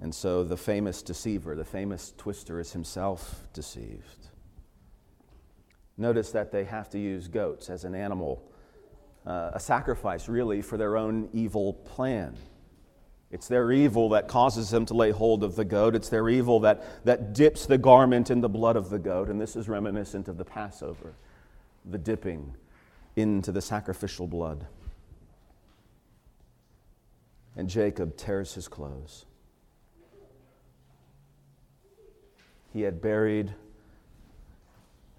[0.00, 4.28] And so the famous deceiver, the famous twister, is himself deceived.
[5.98, 8.42] Notice that they have to use goats as an animal,
[9.26, 12.34] uh, a sacrifice really for their own evil plan.
[13.30, 15.94] It's their evil that causes them to lay hold of the goat.
[15.94, 19.28] It's their evil that, that dips the garment in the blood of the goat.
[19.28, 21.14] And this is reminiscent of the Passover,
[21.84, 22.56] the dipping
[23.16, 24.66] into the sacrificial blood.
[27.54, 29.26] And Jacob tears his clothes.
[32.72, 33.54] He had buried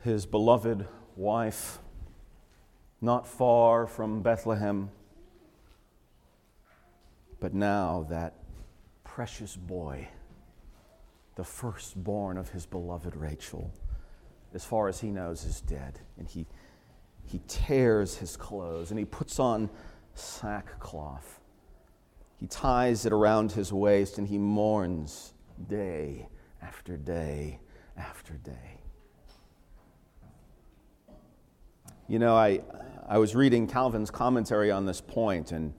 [0.03, 1.79] his beloved wife,
[3.01, 4.89] not far from Bethlehem.
[7.39, 8.35] But now that
[9.03, 10.07] precious boy,
[11.35, 13.71] the firstborn of his beloved Rachel,
[14.53, 15.99] as far as he knows, is dead.
[16.17, 16.45] And he,
[17.25, 19.69] he tears his clothes and he puts on
[20.13, 21.39] sackcloth.
[22.37, 25.33] He ties it around his waist and he mourns
[25.67, 26.27] day
[26.61, 27.59] after day
[27.97, 28.81] after day.
[32.07, 32.61] You know, I,
[33.07, 35.73] I was reading Calvin's commentary on this point, and,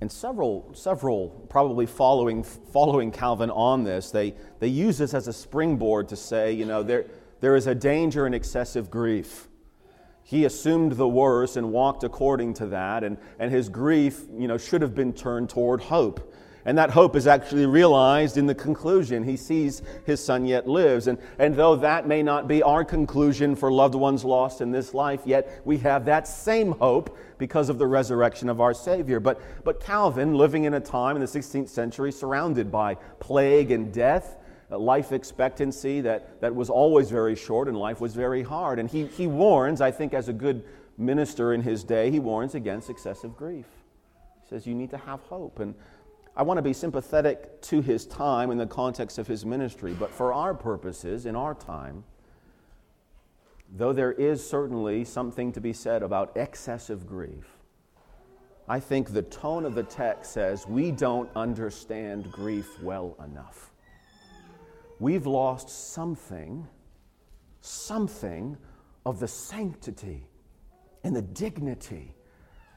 [0.00, 5.32] and several, several probably following, following Calvin on this, they, they use this as a
[5.32, 7.06] springboard to say, you know, there,
[7.40, 9.48] there is a danger in excessive grief.
[10.22, 14.58] He assumed the worst and walked according to that, and, and his grief, you know,
[14.58, 16.34] should have been turned toward hope.
[16.66, 19.22] And that hope is actually realized in the conclusion.
[19.22, 21.08] He sees his son yet lives.
[21.08, 24.94] And, and though that may not be our conclusion for loved ones lost in this
[24.94, 29.20] life, yet we have that same hope because of the resurrection of our Savior.
[29.20, 33.92] But, but Calvin, living in a time in the 16th century surrounded by plague and
[33.92, 34.36] death,
[34.70, 38.78] life expectancy that, that was always very short and life was very hard.
[38.78, 40.64] And he, he warns, I think, as a good
[40.96, 43.66] minister in his day, he warns against excessive grief.
[44.42, 45.58] He says, You need to have hope.
[45.60, 45.74] And
[46.36, 50.10] I want to be sympathetic to his time in the context of his ministry, but
[50.10, 52.02] for our purposes, in our time,
[53.76, 57.58] though there is certainly something to be said about excessive grief,
[58.68, 63.70] I think the tone of the text says we don't understand grief well enough.
[64.98, 66.66] We've lost something,
[67.60, 68.56] something
[69.06, 70.26] of the sanctity
[71.04, 72.14] and the dignity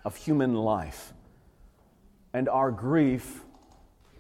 [0.06, 1.14] of human life.
[2.34, 3.46] And our grief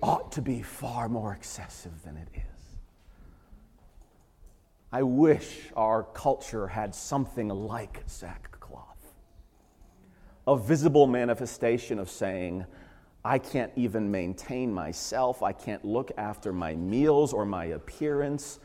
[0.01, 2.41] ought to be far more excessive than it is.
[4.91, 8.57] I wish our culture had something like sackcloth
[10.47, 12.65] a visible manifestation of saying,
[13.23, 15.43] I can't even maintain myself.
[15.43, 18.59] I can't look after my meals or my appearance.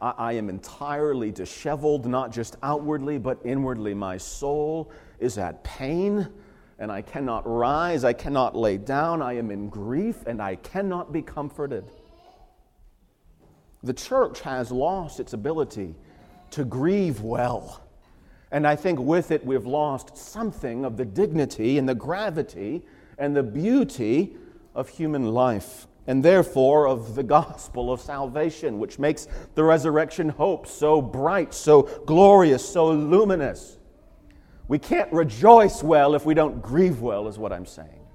[0.00, 3.92] I, am entirely disheveled, not just outwardly, but inwardly.
[3.92, 6.26] My soul is at pain
[6.80, 11.12] and I cannot rise, I cannot lay down, I am in grief, and I cannot
[11.12, 11.84] be comforted.
[13.82, 15.94] The church has lost its ability
[16.52, 17.82] to grieve well.
[18.50, 22.82] And I think with it, we've lost something of the dignity and the gravity
[23.18, 24.36] and the beauty
[24.74, 30.66] of human life, and therefore of the gospel of salvation, which makes the resurrection hope
[30.66, 33.76] so bright, so glorious, so luminous.
[34.70, 38.06] We can't rejoice well if we don't grieve well, is what I'm saying.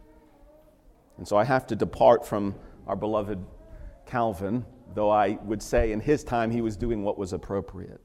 [1.17, 2.55] And so I have to depart from
[2.87, 3.45] our beloved
[4.05, 7.99] Calvin, though I would say in his time he was doing what was appropriate.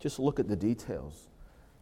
[0.00, 1.28] Just look at the details.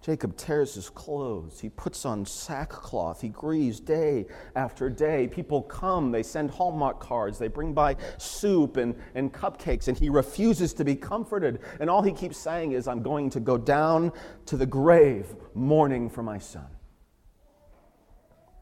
[0.02, 1.60] Jacob tears his clothes.
[1.60, 3.20] He puts on sackcloth.
[3.20, 5.28] He grieves day after day.
[5.28, 6.10] People come.
[6.10, 7.38] They send Hallmark cards.
[7.38, 11.60] They bring by soup and, and cupcakes, and he refuses to be comforted.
[11.78, 14.12] And all he keeps saying is, I'm going to go down
[14.46, 16.66] to the grave mourning for my son.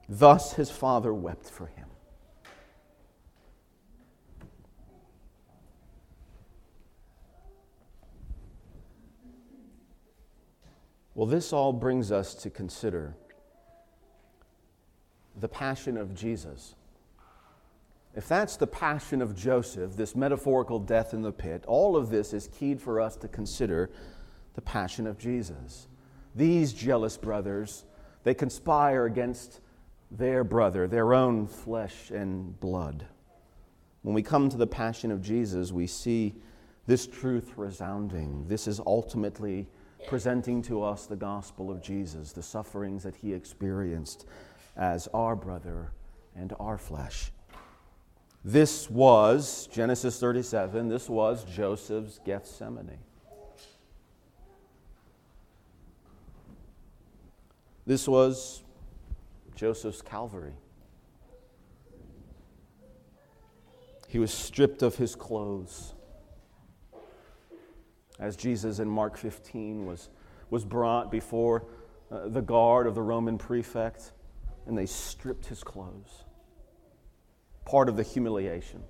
[0.07, 1.79] Thus his father wept for him.
[11.20, 13.14] Well, this all brings us to consider
[15.38, 16.74] the passion of Jesus.
[18.16, 22.33] If that's the passion of Joseph, this metaphorical death in the pit, all of this
[22.33, 23.90] is keyed for us to consider
[24.54, 25.88] the passion of Jesus.
[26.35, 27.85] These jealous brothers,
[28.24, 29.61] they conspire against
[30.11, 33.04] their brother, their own flesh and blood.
[34.00, 36.35] When we come to the passion of Jesus, we see
[36.87, 38.48] this truth resounding.
[38.48, 39.68] This is ultimately
[40.06, 44.26] presenting to us the gospel of Jesus, the sufferings that he experienced
[44.76, 45.92] as our brother
[46.34, 47.30] and our flesh.
[48.44, 52.98] This was, Genesis 37, this was Joseph's Gethsemane.
[57.86, 58.62] This was
[59.54, 60.54] Joseph's Calvary.
[64.08, 65.94] He was stripped of his clothes
[68.20, 70.11] as Jesus in Mark 15 was,
[70.50, 71.64] was brought before
[72.12, 74.12] uh, the guard of the Roman prefect,
[74.66, 76.24] and they stripped his clothes.
[77.64, 78.83] Part of the humiliation.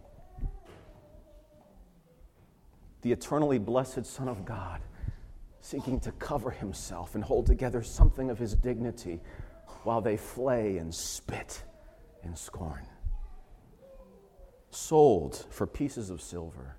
[3.03, 4.81] The eternally blessed Son of God
[5.61, 9.21] seeking to cover himself and hold together something of his dignity
[9.85, 11.63] while they flay and spit
[12.25, 12.85] and scorn.
[14.71, 16.77] Sold for pieces of silver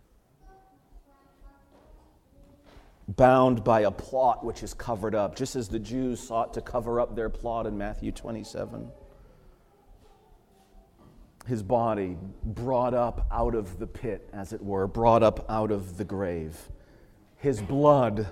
[3.08, 7.00] bound by a plot which is covered up, just as the Jews sought to cover
[7.00, 8.90] up their plot in Matthew 27.
[11.48, 15.98] His body brought up out of the pit, as it were, brought up out of
[15.98, 16.58] the grave.
[17.38, 18.28] His blood,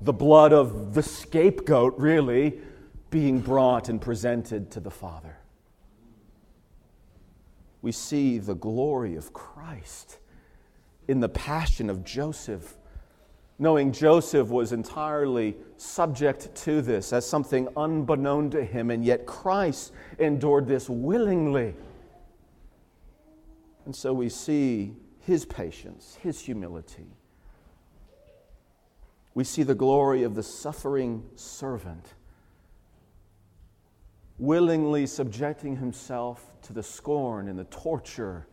[0.00, 2.60] the blood of the scapegoat, really,
[3.10, 5.38] being brought and presented to the Father.
[7.80, 10.18] We see the glory of Christ
[11.06, 12.76] in the passion of Joseph
[13.58, 19.92] knowing Joseph was entirely subject to this as something unbeknown to him, and yet Christ
[20.18, 21.74] endured this willingly.
[23.86, 27.06] And so we see his patience, his humility.
[29.34, 32.14] We see the glory of the suffering servant,
[34.38, 38.46] willingly subjecting himself to the scorn and the torture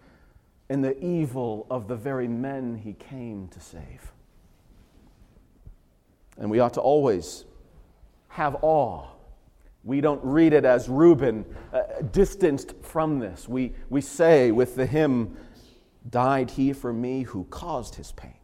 [0.69, 4.12] and the evil of the very men he came to save.
[6.37, 7.45] And we ought to always
[8.29, 9.07] have awe.
[9.83, 13.47] We don't read it as Reuben uh, distanced from this.
[13.47, 15.37] We, we say with the hymn,
[16.09, 18.35] Died he for me who caused his pain.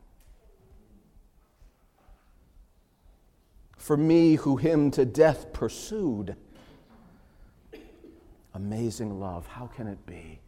[3.77, 6.35] For me who him to death pursued.
[8.53, 10.39] Amazing love, how can it be?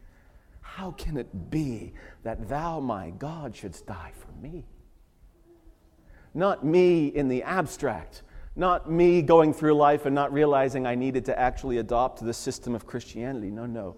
[0.61, 4.65] How can it be that thou, my God, shouldst die for me?
[6.33, 8.23] Not me in the abstract,
[8.55, 12.75] not me going through life and not realizing I needed to actually adopt the system
[12.75, 13.49] of Christianity.
[13.49, 13.95] No, no.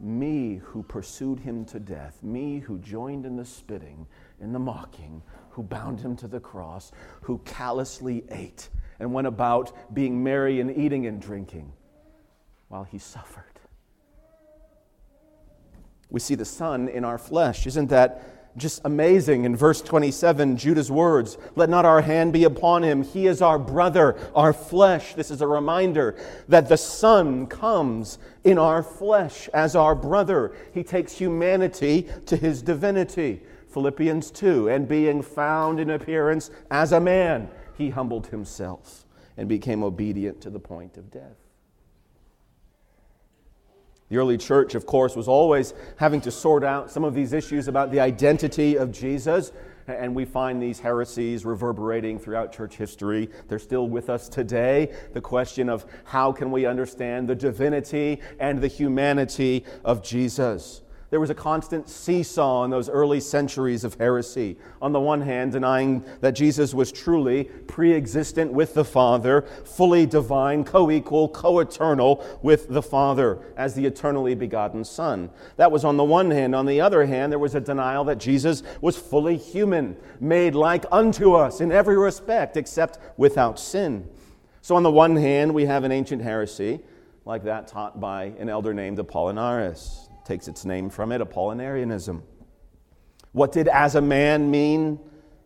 [0.00, 4.06] Me who pursued him to death, me who joined in the spitting,
[4.40, 6.90] in the mocking, who bound him to the cross,
[7.20, 11.72] who callously ate and went about being merry and eating and drinking
[12.68, 13.44] while he suffered.
[16.10, 17.66] We see the Son in our flesh.
[17.66, 19.44] Isn't that just amazing.
[19.44, 23.02] In verse 27, Judah's words, Let not our hand be upon him.
[23.02, 25.14] He is our brother, our flesh.
[25.14, 26.16] This is a reminder
[26.48, 30.54] that the Son comes in our flesh as our brother.
[30.74, 33.42] He takes humanity to his divinity.
[33.68, 37.48] Philippians 2, and being found in appearance as a man,
[37.78, 39.06] he humbled himself
[39.38, 41.41] and became obedient to the point of death.
[44.12, 47.66] The early church, of course, was always having to sort out some of these issues
[47.66, 49.52] about the identity of Jesus.
[49.86, 53.30] And we find these heresies reverberating throughout church history.
[53.48, 54.94] They're still with us today.
[55.14, 60.81] The question of how can we understand the divinity and the humanity of Jesus?
[61.12, 64.56] There was a constant seesaw in those early centuries of heresy.
[64.80, 70.06] On the one hand, denying that Jesus was truly pre existent with the Father, fully
[70.06, 75.28] divine, co equal, co eternal with the Father as the eternally begotten Son.
[75.58, 76.54] That was on the one hand.
[76.54, 80.86] On the other hand, there was a denial that Jesus was fully human, made like
[80.90, 84.08] unto us in every respect except without sin.
[84.62, 86.80] So, on the one hand, we have an ancient heresy
[87.26, 92.22] like that taught by an elder named Apollinaris takes its name from it, Apollinarianism.
[93.32, 95.00] What did as a man mean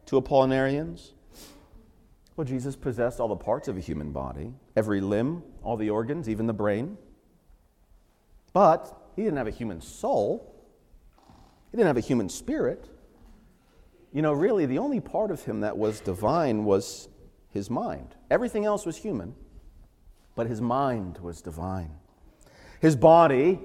[0.07, 1.13] to Apollinarians?
[2.37, 6.29] Well, Jesus possessed all the parts of a human body, every limb, all the organs,
[6.29, 6.99] even the brain.
[8.53, 10.55] But he didn't have a human soul,
[11.71, 12.89] he didn't have a human spirit.
[14.13, 17.09] You know, really, the only part of him that was divine was
[17.51, 18.15] his mind.
[18.31, 19.35] Everything else was human,
[20.35, 21.91] but his mind was divine.
[22.81, 23.59] His body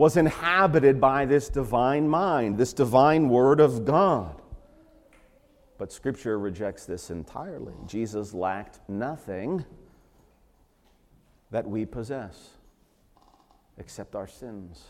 [0.00, 4.40] was inhabited by this divine mind, this divine word of God.
[5.76, 7.74] But Scripture rejects this entirely.
[7.86, 9.62] Jesus lacked nothing
[11.50, 12.48] that we possess
[13.76, 14.84] except our sins.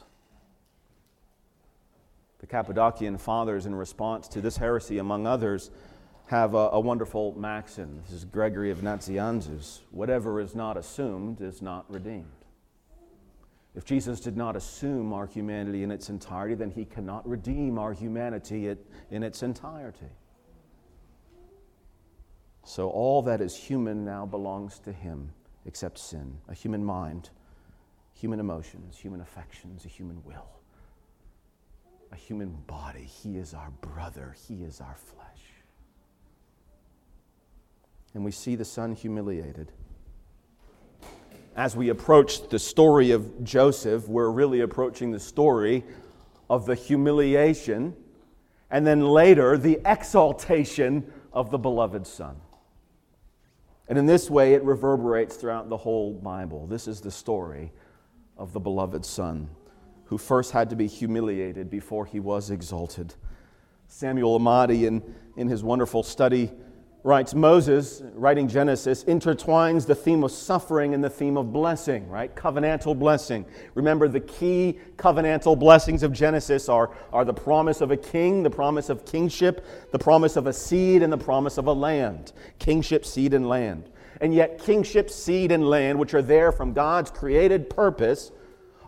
[2.38, 5.72] The Cappadocian fathers, in response to this heresy, among others,
[6.26, 8.00] have a, a wonderful maxim.
[8.04, 12.39] This is Gregory of Nazianzus whatever is not assumed is not redeemed.
[13.74, 17.92] If Jesus did not assume our humanity in its entirety, then he cannot redeem our
[17.92, 18.74] humanity
[19.10, 20.10] in its entirety.
[22.64, 25.32] So all that is human now belongs to him
[25.66, 27.30] except sin, a human mind,
[28.12, 30.48] human emotions, human affections, a human will,
[32.12, 33.04] a human body.
[33.04, 35.26] He is our brother, he is our flesh.
[38.14, 39.72] And we see the Son humiliated
[41.56, 45.84] as we approach the story of Joseph, we're really approaching the story
[46.48, 47.94] of the humiliation
[48.70, 52.36] and then later the exaltation of the beloved Son.
[53.88, 56.66] And in this way, it reverberates throughout the whole Bible.
[56.66, 57.72] This is the story
[58.36, 59.48] of the beloved Son
[60.04, 63.14] who first had to be humiliated before he was exalted.
[63.88, 65.02] Samuel Emadi, in,
[65.36, 66.50] in his wonderful study
[67.02, 72.34] writes Moses, writing Genesis, intertwines the theme of suffering and the theme of blessing, right?
[72.34, 73.46] Covenantal blessing.
[73.74, 78.50] Remember, the key covenantal blessings of Genesis are, are the promise of a king, the
[78.50, 82.32] promise of kingship, the promise of a seed, and the promise of a land.
[82.58, 83.88] Kingship, seed, and land.
[84.20, 88.30] And yet, kingship, seed, and land, which are there from God's created purpose,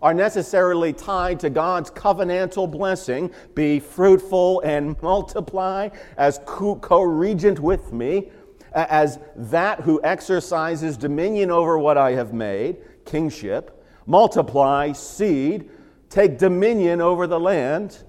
[0.03, 7.92] are necessarily tied to God's covenantal blessing be fruitful and multiply as co regent with
[7.92, 8.30] me,
[8.74, 15.70] as that who exercises dominion over what I have made, kingship, multiply, seed,
[16.11, 18.03] take dominion over the land.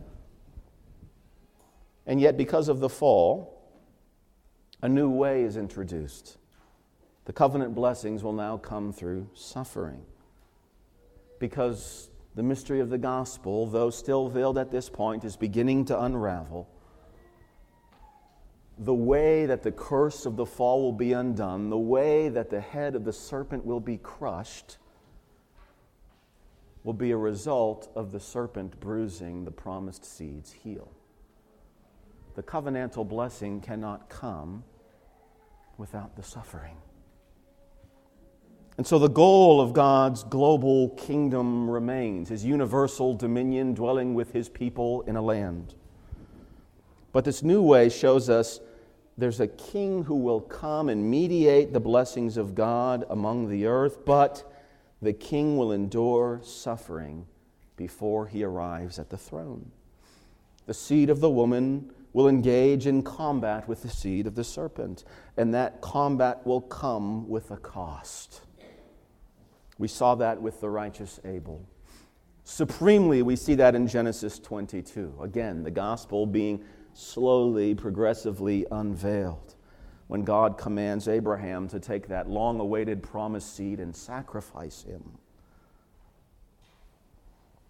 [2.05, 3.61] And yet, because of the fall,
[4.81, 6.37] a new way is introduced.
[7.25, 10.03] The covenant blessings will now come through suffering
[11.43, 16.01] because the mystery of the gospel, though still veiled at this point, is beginning to
[16.01, 16.69] unravel.
[18.77, 22.61] The way that the curse of the fall will be undone, the way that the
[22.61, 24.77] head of the serpent will be crushed,
[26.85, 30.89] will be a result of the serpent bruising the promised seed's heel.
[32.35, 34.63] The covenantal blessing cannot come
[35.77, 36.77] without the suffering.
[38.77, 44.49] And so the goal of God's global kingdom remains his universal dominion dwelling with his
[44.49, 45.75] people in a land.
[47.11, 48.59] But this new way shows us
[49.15, 54.03] there's a king who will come and mediate the blessings of God among the earth,
[54.05, 54.51] but
[55.03, 57.27] the king will endure suffering
[57.77, 59.71] before he arrives at the throne.
[60.65, 65.03] The seed of the woman will engage in combat with the seed of the serpent,
[65.37, 68.41] and that combat will come with a cost.
[69.83, 71.61] We saw that with the righteous Abel.
[72.45, 75.15] Supremely, we see that in Genesis 22.
[75.21, 76.63] Again, the gospel being
[76.93, 79.55] slowly, progressively unveiled
[80.07, 85.17] when God commands Abraham to take that long awaited promised seed and sacrifice him.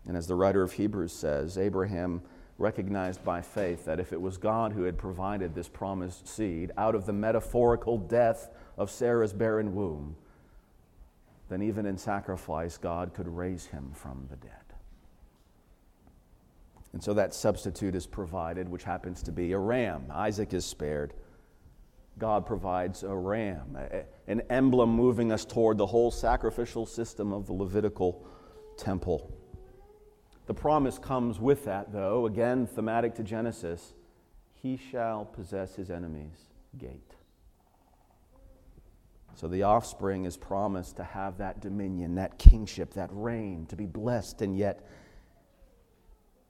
[0.07, 2.21] And as the writer of Hebrews says, Abraham
[2.59, 6.93] recognized by faith that if it was God who had provided this promised seed out
[6.93, 10.15] of the metaphorical death of Sarah's barren womb,
[11.53, 14.51] then even in sacrifice, God could raise him from the dead.
[16.91, 20.05] And so that substitute is provided, which happens to be a ram.
[20.11, 21.13] Isaac is spared.
[22.17, 23.77] God provides a ram,
[24.27, 28.25] an emblem moving us toward the whole sacrificial system of the Levitical
[28.77, 29.31] temple.
[30.45, 33.93] The promise comes with that, though, again, thematic to Genesis
[34.63, 36.47] he shall possess his enemy's
[36.77, 37.15] gate.
[39.35, 43.85] So the offspring is promised to have that dominion, that kingship, that reign, to be
[43.85, 44.87] blessed, and yet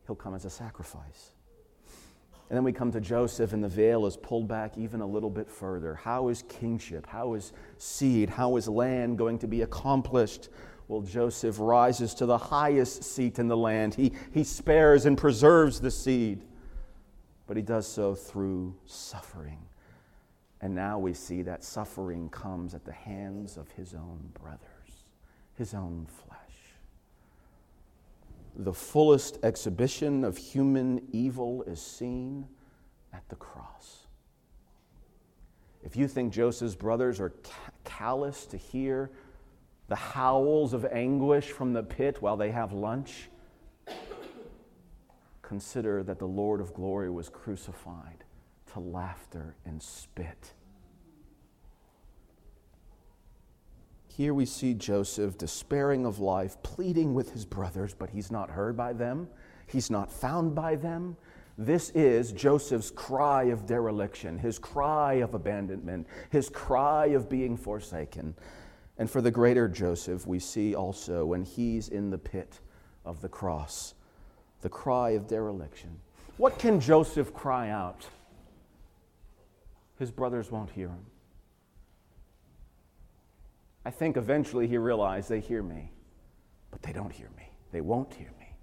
[0.05, 1.31] he'll come as a sacrifice.
[2.49, 5.29] And then we come to Joseph, and the veil is pulled back even a little
[5.29, 5.95] bit further.
[5.95, 7.07] How is kingship?
[7.07, 8.29] How is seed?
[8.29, 10.49] How is land going to be accomplished?
[10.89, 13.95] Well, Joseph rises to the highest seat in the land.
[13.95, 16.43] He, he spares and preserves the seed,
[17.47, 19.59] but he does so through suffering.
[20.63, 25.09] And now we see that suffering comes at the hands of his own brothers,
[25.55, 26.39] his own flesh.
[28.55, 32.47] The fullest exhibition of human evil is seen
[33.11, 34.07] at the cross.
[35.83, 37.33] If you think Joseph's brothers are
[37.83, 39.11] callous to hear
[39.89, 43.27] the howls of anguish from the pit while they have lunch,
[45.41, 48.23] consider that the Lord of glory was crucified
[48.73, 50.53] to laughter and spit.
[54.07, 58.75] Here we see Joseph despairing of life, pleading with his brothers, but he's not heard
[58.75, 59.27] by them.
[59.67, 61.17] He's not found by them.
[61.57, 68.35] This is Joseph's cry of dereliction, his cry of abandonment, his cry of being forsaken.
[68.97, 72.59] And for the greater Joseph, we see also when he's in the pit
[73.05, 73.93] of the cross,
[74.61, 75.99] the cry of dereliction.
[76.37, 78.07] What can Joseph cry out?
[80.03, 81.05] His brothers won't hear him.
[83.85, 85.91] I think eventually he realized they hear me,
[86.71, 87.49] but they don't hear me.
[87.71, 88.55] They won't hear me.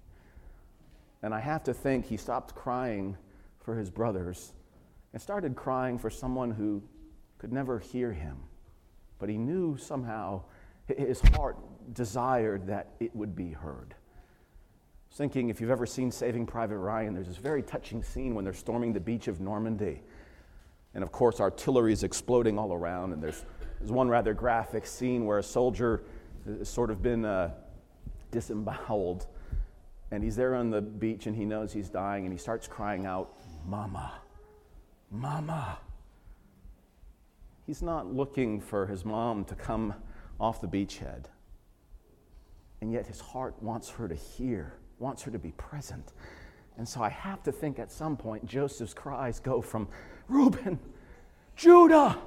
[1.23, 3.17] And I have to think he stopped crying
[3.59, 4.53] for his brothers
[5.13, 6.83] and started crying for someone who
[7.37, 8.37] could never hear him
[9.21, 10.41] but he knew somehow
[10.87, 11.55] his heart
[11.93, 13.93] desired that it would be heard.
[15.11, 18.53] Thinking, if you've ever seen Saving Private Ryan, there's this very touching scene when they're
[18.53, 20.01] storming the beach of Normandy.
[20.93, 23.45] And of course, artillery is exploding all around, and there's,
[23.79, 26.03] there's one rather graphic scene where a soldier
[26.45, 27.51] has sort of been uh,
[28.31, 29.27] disemboweled,
[30.11, 33.05] and he's there on the beach and he knows he's dying, and he starts crying
[33.05, 34.13] out, Mama,
[35.09, 35.77] Mama.
[37.65, 39.93] He's not looking for his mom to come
[40.39, 41.25] off the beachhead.
[42.81, 46.11] And yet his heart wants her to hear, wants her to be present.
[46.81, 49.87] And so I have to think at some point Joseph's cries go from
[50.27, 50.79] Reuben,
[51.55, 52.17] Judah,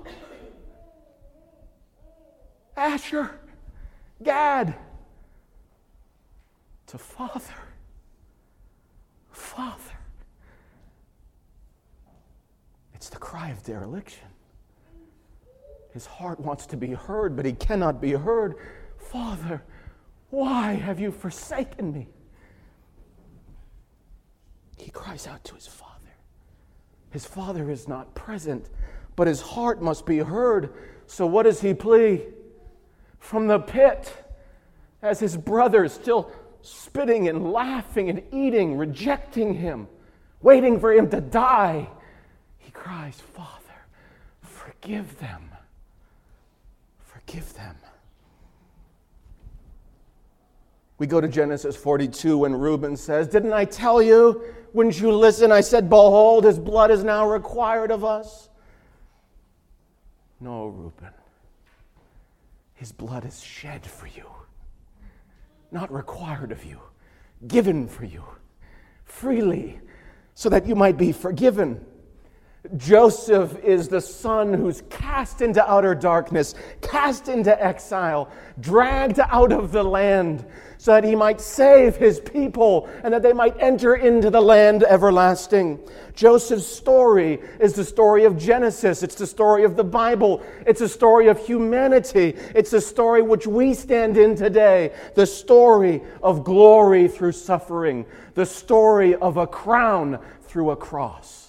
[2.77, 3.33] Asher,
[4.23, 4.77] Gad,
[6.87, 7.43] to Father,
[9.33, 9.99] Father.
[12.95, 14.29] It's the cry of dereliction.
[15.93, 18.55] His heart wants to be heard, but he cannot be heard.
[18.99, 19.65] Father,
[20.31, 22.07] why have you forsaken me?
[24.85, 25.93] He cries out to his father.
[27.11, 28.69] His father is not present,
[29.17, 30.75] but his heart must be heard.
[31.07, 32.23] So, what does he plea?
[33.19, 34.13] From the pit,
[35.01, 36.31] as his brothers still
[36.61, 39.89] spitting and laughing and eating, rejecting him,
[40.43, 41.89] waiting for him to die,
[42.59, 43.87] he cries, Father,
[44.43, 45.49] forgive them
[47.15, 47.77] Forgive them.
[50.99, 54.43] We go to Genesis 42 when Reuben says, Didn't I tell you?
[54.73, 55.51] Wouldn't you listen?
[55.51, 58.49] I said, Behold, his blood is now required of us.
[60.41, 61.11] No, Reuben.
[62.75, 64.27] His blood is shed for you,
[65.71, 66.81] not required of you,
[67.47, 68.23] given for you
[69.05, 69.81] freely,
[70.35, 71.85] so that you might be forgiven.
[72.79, 79.71] Joseph is the son who's cast into outer darkness, cast into exile, dragged out of
[79.71, 80.47] the land,
[80.79, 84.83] so that he might save his people and that they might enter into the land
[84.83, 85.79] everlasting.
[86.15, 90.89] Joseph's story is the story of Genesis, it's the story of the Bible, it's a
[90.89, 97.09] story of humanity, it's a story which we stand in today, the story of glory
[97.09, 101.44] through suffering, the story of a crown through a cross.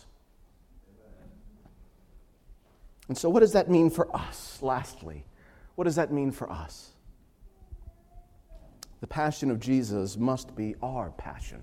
[3.08, 4.60] And so, what does that mean for us?
[4.62, 5.26] Lastly,
[5.76, 6.92] what does that mean for us?
[9.02, 11.62] The passion of Jesus must be our passion.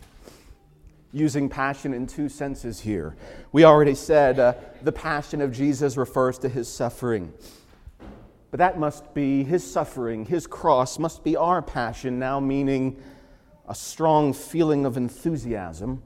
[1.15, 3.15] using passion in two senses here.
[3.53, 7.35] We already said uh, the passion of Jesus refers to his suffering.
[8.51, 13.03] But that must be his suffering, his cross must be our passion, now meaning
[13.69, 16.03] a strong feeling of enthusiasm.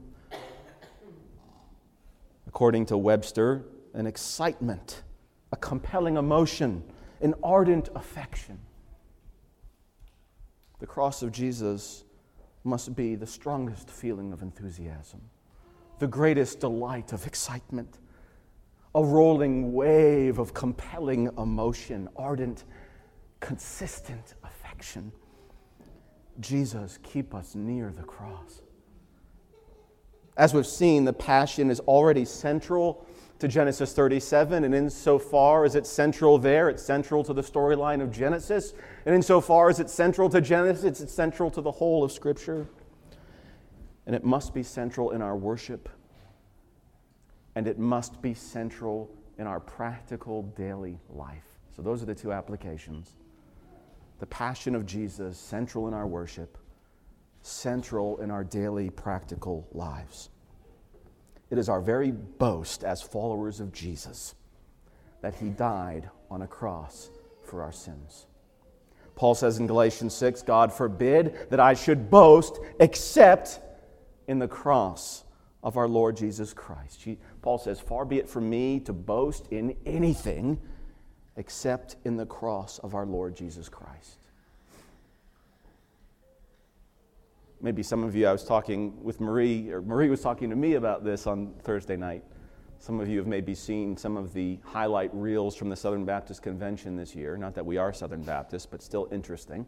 [2.47, 3.63] According to Webster,
[3.93, 5.03] an excitement,
[5.57, 6.83] a compelling emotion,
[7.19, 8.59] an ardent affection.
[10.79, 12.03] The cross of Jesus
[12.63, 15.21] must be the strongest feeling of enthusiasm,
[15.97, 17.97] the greatest delight of excitement,
[18.93, 22.65] a rolling wave of compelling emotion, ardent,
[23.39, 25.11] consistent affection.
[26.39, 28.61] Jesus, keep us near the cross.
[30.37, 33.06] As we've seen, the passion is already central
[33.39, 38.11] to Genesis 37, and insofar as it's central there, it's central to the storyline of
[38.11, 38.73] Genesis,
[39.05, 42.67] and insofar as it's central to Genesis, it's central to the whole of Scripture.
[44.07, 45.89] And it must be central in our worship,
[47.55, 51.43] and it must be central in our practical daily life.
[51.75, 53.17] So, those are the two applications.
[54.19, 56.57] The passion of Jesus, central in our worship,
[57.41, 60.29] central in our daily practical lives.
[61.49, 64.35] It is our very boast as followers of Jesus
[65.21, 67.09] that he died on a cross
[67.43, 68.27] for our sins.
[69.15, 73.59] Paul says in Galatians 6 God forbid that I should boast except
[74.27, 75.23] in the cross
[75.63, 77.07] of our Lord Jesus Christ.
[77.41, 80.59] Paul says, Far be it from me to boast in anything
[81.35, 83.86] except in the cross of our Lord Jesus Christ.
[87.61, 90.75] Maybe some of you, I was talking with Marie, or Marie was talking to me
[90.75, 92.23] about this on Thursday night.
[92.79, 96.43] Some of you have maybe seen some of the highlight reels from the Southern Baptist
[96.43, 97.35] Convention this year.
[97.35, 99.65] Not that we are Southern Baptist, but still interesting.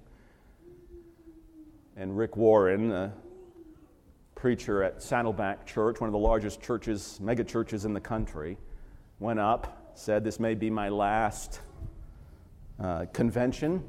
[1.97, 3.11] And Rick Warren, a
[4.35, 8.57] preacher at Saddleback Church, one of the largest churches, mega churches in the country,
[9.19, 11.61] went up, said, This may be my last
[12.79, 13.83] uh, convention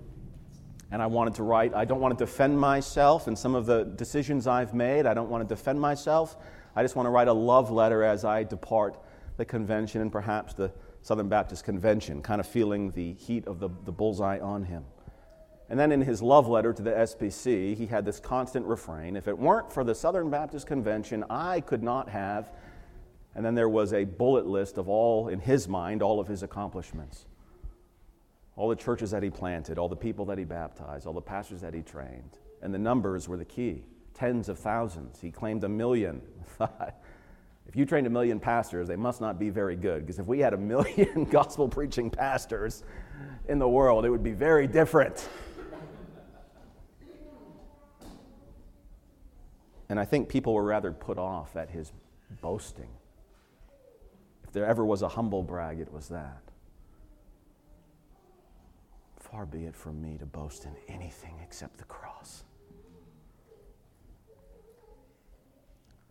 [0.92, 3.84] and I wanted to write, I don't want to defend myself and some of the
[3.84, 5.06] decisions I've made.
[5.06, 6.36] I don't want to defend myself.
[6.74, 8.98] I just want to write a love letter as I depart
[9.36, 10.72] the convention and perhaps the
[11.02, 14.84] Southern Baptist Convention, kind of feeling the heat of the, the bullseye on him.
[15.68, 19.28] And then in his love letter to the SBC, he had this constant refrain if
[19.28, 22.50] it weren't for the Southern Baptist Convention, I could not have.
[23.36, 26.42] And then there was a bullet list of all, in his mind, all of his
[26.42, 27.26] accomplishments
[28.60, 31.62] all the churches that he planted, all the people that he baptized, all the pastors
[31.62, 32.36] that he trained.
[32.60, 35.18] And the numbers were the key tens of thousands.
[35.18, 36.20] He claimed a million.
[36.60, 40.40] if you trained a million pastors, they must not be very good, because if we
[40.40, 42.84] had a million gospel preaching pastors
[43.48, 45.26] in the world, it would be very different.
[49.88, 51.94] And I think people were rather put off at his
[52.42, 52.90] boasting.
[54.44, 56.49] If there ever was a humble brag, it was that.
[59.30, 62.42] Far be it from me to boast in anything except the cross.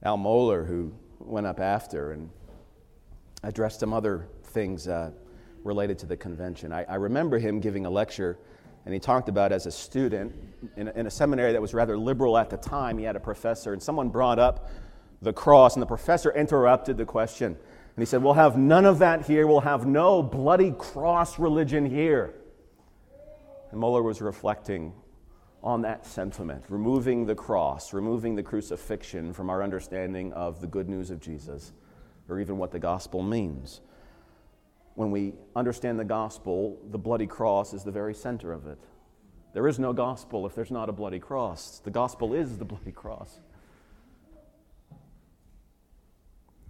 [0.04, 2.30] Al Mohler, who went up after and
[3.44, 5.12] addressed some other things uh,
[5.66, 8.38] related to the convention, I, I, remember him giving a lecture,
[8.86, 10.34] and he talked about as a student
[10.78, 12.98] in a, in a seminary that was rather liberal at the time.
[12.98, 14.72] He had a professor, and someone brought up
[15.22, 17.48] the cross, and the professor interrupted the question.
[17.48, 19.46] And he said, We'll have none of that here.
[19.46, 22.34] We'll have no bloody cross religion here.
[23.72, 24.94] And was reflecting
[25.62, 30.88] on that sentiment, removing the cross, removing the crucifixion from our understanding of the good
[30.90, 31.74] news of Jesus,
[32.28, 33.82] or even what the gospel means.
[34.96, 38.80] When we understand the gospel, the bloody cross is the very center of it.
[39.54, 41.80] There is no gospel if there's not a bloody cross.
[41.80, 43.40] The gospel is the bloody cross.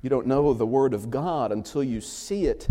[0.01, 2.67] You don't know the Word of God until you see it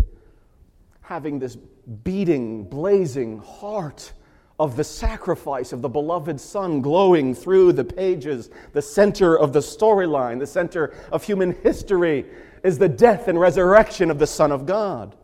[1.01, 1.55] having this
[2.03, 4.13] beating, blazing heart
[4.59, 8.49] of the sacrifice of the beloved Son glowing through the pages.
[8.73, 12.25] The center of the storyline, the center of human history,
[12.63, 15.15] is the death and resurrection of the Son of God.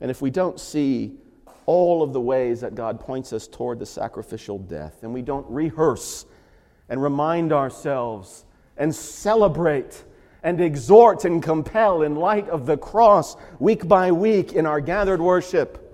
[0.00, 1.14] And if we don't see
[1.64, 5.48] all of the ways that God points us toward the sacrificial death, and we don't
[5.48, 6.26] rehearse
[6.88, 8.44] and remind ourselves
[8.76, 10.04] and celebrate
[10.42, 15.20] and exhort and compel in light of the cross week by week in our gathered
[15.20, 15.89] worship,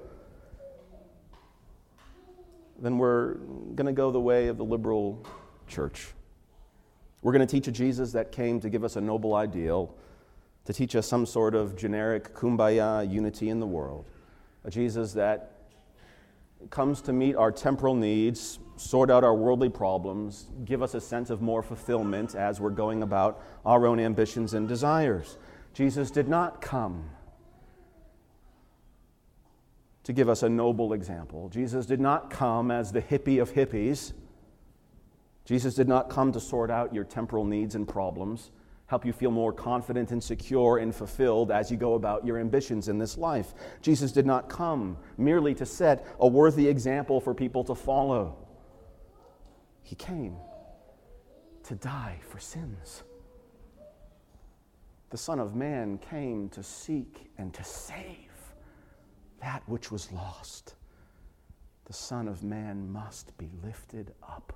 [2.80, 3.34] then we're
[3.74, 5.24] going to go the way of the liberal
[5.66, 6.08] church.
[7.22, 9.94] We're going to teach a Jesus that came to give us a noble ideal,
[10.64, 14.04] to teach us some sort of generic kumbaya unity in the world.
[14.64, 15.52] A Jesus that
[16.70, 21.30] comes to meet our temporal needs, sort out our worldly problems, give us a sense
[21.30, 25.38] of more fulfillment as we're going about our own ambitions and desires.
[25.72, 27.10] Jesus did not come
[30.06, 31.48] to give us a noble example.
[31.50, 34.14] Jesus did not come as the hippie of hippies.
[35.44, 38.50] Jesus did not come to sort out your temporal needs and problems
[38.86, 42.88] help you feel more confident and secure and fulfilled as you go about your ambitions
[42.88, 43.52] in this life.
[43.82, 48.36] Jesus did not come merely to set a worthy example for people to follow,
[49.82, 50.36] He came
[51.64, 53.02] to die for sins.
[55.10, 58.25] The Son of Man came to seek and to save
[59.40, 60.74] that which was lost.
[61.86, 64.52] The Son of Man must be lifted up.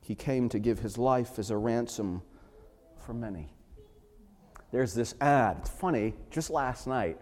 [0.00, 2.22] He came to give his life as a ransom
[2.96, 3.52] for many.
[4.72, 5.58] There's this ad.
[5.60, 7.18] It's funny, just last night,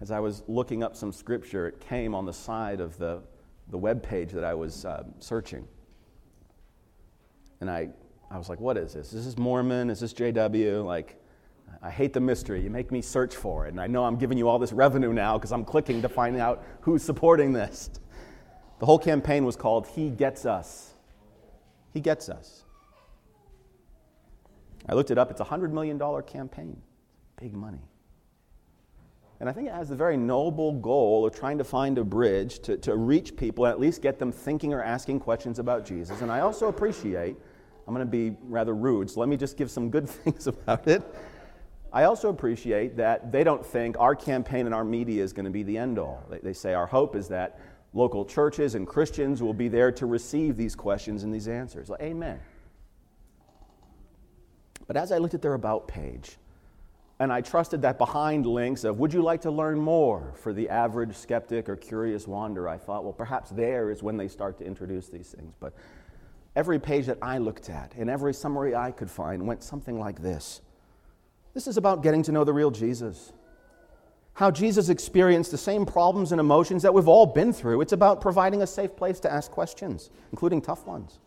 [0.00, 3.22] as I was looking up some scripture, it came on the side of the,
[3.68, 5.66] the web page that I was uh, searching.
[7.60, 7.90] And I,
[8.30, 9.12] I was like, what is this?
[9.12, 9.90] Is this Mormon?
[9.90, 10.84] Is this JW?
[10.84, 11.21] Like,
[11.82, 12.62] I hate the mystery.
[12.62, 13.70] You make me search for it.
[13.70, 16.36] And I know I'm giving you all this revenue now because I'm clicking to find
[16.36, 17.90] out who's supporting this.
[18.78, 20.94] The whole campaign was called He Gets Us.
[21.92, 22.64] He gets us.
[24.88, 25.30] I looked it up.
[25.30, 26.80] It's a $100 million campaign.
[27.40, 27.82] Big money.
[29.40, 32.60] And I think it has the very noble goal of trying to find a bridge
[32.60, 36.20] to, to reach people and at least get them thinking or asking questions about Jesus.
[36.20, 37.36] And I also appreciate,
[37.86, 40.86] I'm going to be rather rude, so let me just give some good things about
[40.86, 41.02] it.
[41.92, 45.50] I also appreciate that they don't think our campaign and our media is going to
[45.50, 46.24] be the end all.
[46.30, 47.58] They, they say our hope is that
[47.94, 51.90] Local churches and Christians will be there to receive these questions and these answers.
[52.00, 52.40] Amen.
[54.86, 56.38] But as I looked at their About page,
[57.18, 60.68] and I trusted that behind links of, would you like to learn more for the
[60.70, 64.64] average skeptic or curious wanderer, I thought, well, perhaps there is when they start to
[64.64, 65.54] introduce these things.
[65.60, 65.74] But
[66.56, 70.20] every page that I looked at and every summary I could find went something like
[70.20, 70.62] this
[71.54, 73.32] This is about getting to know the real Jesus
[74.34, 77.80] how Jesus experienced the same problems and emotions that we've all been through.
[77.80, 81.18] It's about providing a safe place to ask questions, including tough ones.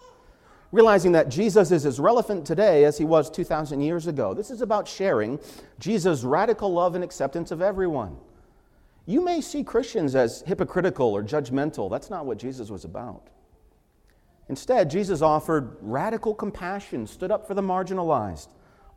[0.72, 4.34] Realizing that Jesus is as relevant today as he was 2,000 years ago.
[4.34, 5.40] This is about sharing
[5.80, 8.18] Jesus' radical love and acceptance of everyone.
[9.06, 11.92] You may see Christians as hypocritical or judgmental.
[11.92, 13.28] That's not what Jesus was about.
[14.50, 18.48] Instead, Jesus offered radical compassion, stood up for the marginalized,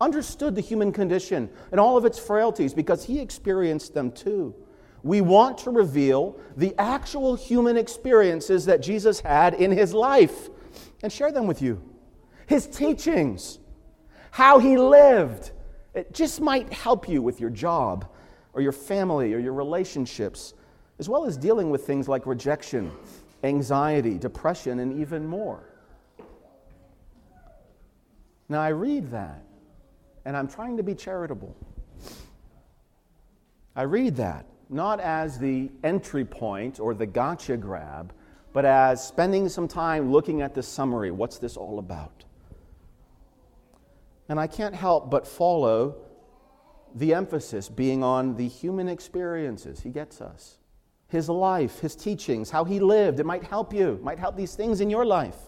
[0.01, 4.55] understood the human condition and all of its frailties because he experienced them too.
[5.03, 10.51] We want to reveal the actual human experiences that Jesus had in his life
[11.03, 11.81] and share them with you.
[12.47, 13.59] His teachings,
[14.31, 15.53] how he lived.
[15.95, 18.09] It just might help you with your job
[18.53, 20.55] or your family or your relationships,
[20.99, 22.91] as well as dealing with things like rejection,
[23.45, 25.69] anxiety, depression, and even more.
[28.49, 29.43] Now, I read that
[30.29, 31.57] and I'm trying to be charitable.
[33.75, 38.13] I read that not as the entry point or the gotcha grab,
[38.53, 41.11] but as spending some time looking at the summary.
[41.11, 42.27] What's this all about?
[44.29, 45.97] And I can't help but follow
[46.95, 49.81] the emphasis being on the human experiences.
[49.81, 50.59] He gets us.
[51.07, 53.19] His life, his teachings, how he lived.
[53.19, 55.39] It might help you, might help these things in your life.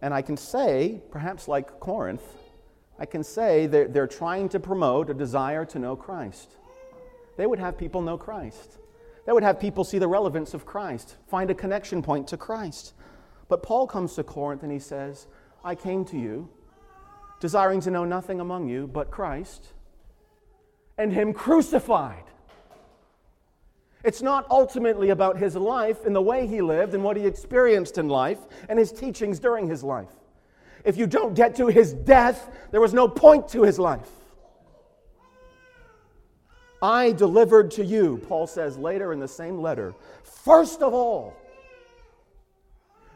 [0.00, 2.22] And I can say, perhaps like Corinth,
[3.00, 6.56] I can say they're, they're trying to promote a desire to know Christ.
[7.38, 8.78] They would have people know Christ.
[9.24, 12.92] They would have people see the relevance of Christ, find a connection point to Christ.
[13.48, 15.26] But Paul comes to Corinth and he says,
[15.64, 16.50] I came to you
[17.40, 19.72] desiring to know nothing among you but Christ
[20.98, 22.24] and Him crucified.
[24.04, 27.96] It's not ultimately about His life and the way He lived and what He experienced
[27.96, 28.38] in life
[28.68, 30.12] and His teachings during His life.
[30.84, 34.08] If you don't get to his death, there was no point to his life.
[36.82, 41.36] I delivered to you, Paul says later in the same letter, first of all,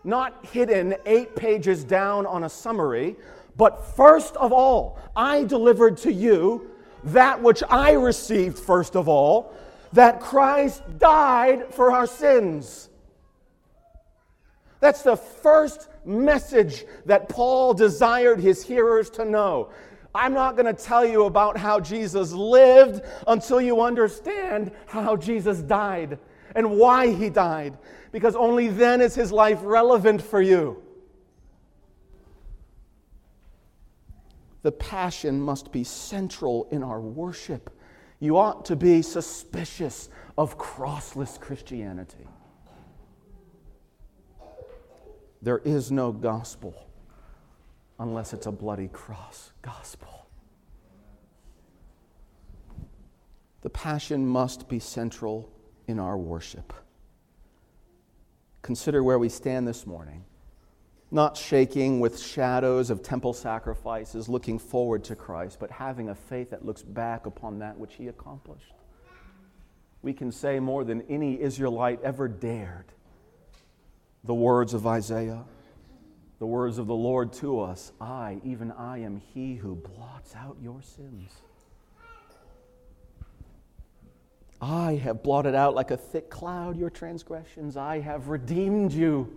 [0.05, 3.17] not hidden eight pages down on a summary,
[3.57, 6.71] but first of all, I delivered to you
[7.05, 9.55] that which I received first of all,
[9.95, 12.91] that Christ died for our sins.
[14.81, 19.70] That's the first message that Paul desired his hearers to know.
[20.14, 25.59] I'm not going to tell you about how Jesus lived until you understand how Jesus
[25.59, 26.18] died
[26.55, 27.76] and why he died,
[28.12, 30.80] because only then is his life relevant for you.
[34.62, 37.70] The passion must be central in our worship
[38.24, 42.26] You ought to be suspicious of crossless Christianity.
[45.45, 46.74] There is no gospel
[47.99, 50.26] unless it's a bloody cross gospel.
[53.61, 55.53] The passion must be central
[55.86, 56.72] in our worship.
[58.62, 60.24] Consider where we stand this morning
[61.11, 66.51] not shaking with shadows of temple sacrifices, looking forward to Christ, but having a faith
[66.51, 68.72] that looks back upon that which he accomplished.
[70.01, 72.86] We can say more than any Israelite ever dared
[74.25, 75.45] the words of Isaiah,
[76.39, 80.57] the words of the Lord to us I, even I, am he who blots out
[80.62, 81.31] your sins.
[84.61, 87.77] I have blotted out like a thick cloud your transgressions.
[87.77, 89.31] I have redeemed you.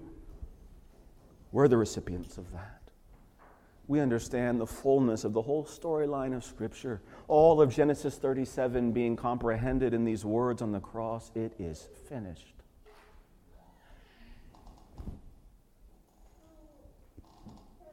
[1.52, 2.82] We're the recipients of that.
[3.88, 9.16] We understand the fullness of the whole storyline of Scripture, all of Genesis 37 being
[9.16, 12.57] comprehended in these words on the cross it is finished.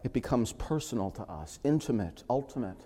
[0.05, 2.77] It becomes personal to us, intimate, ultimate.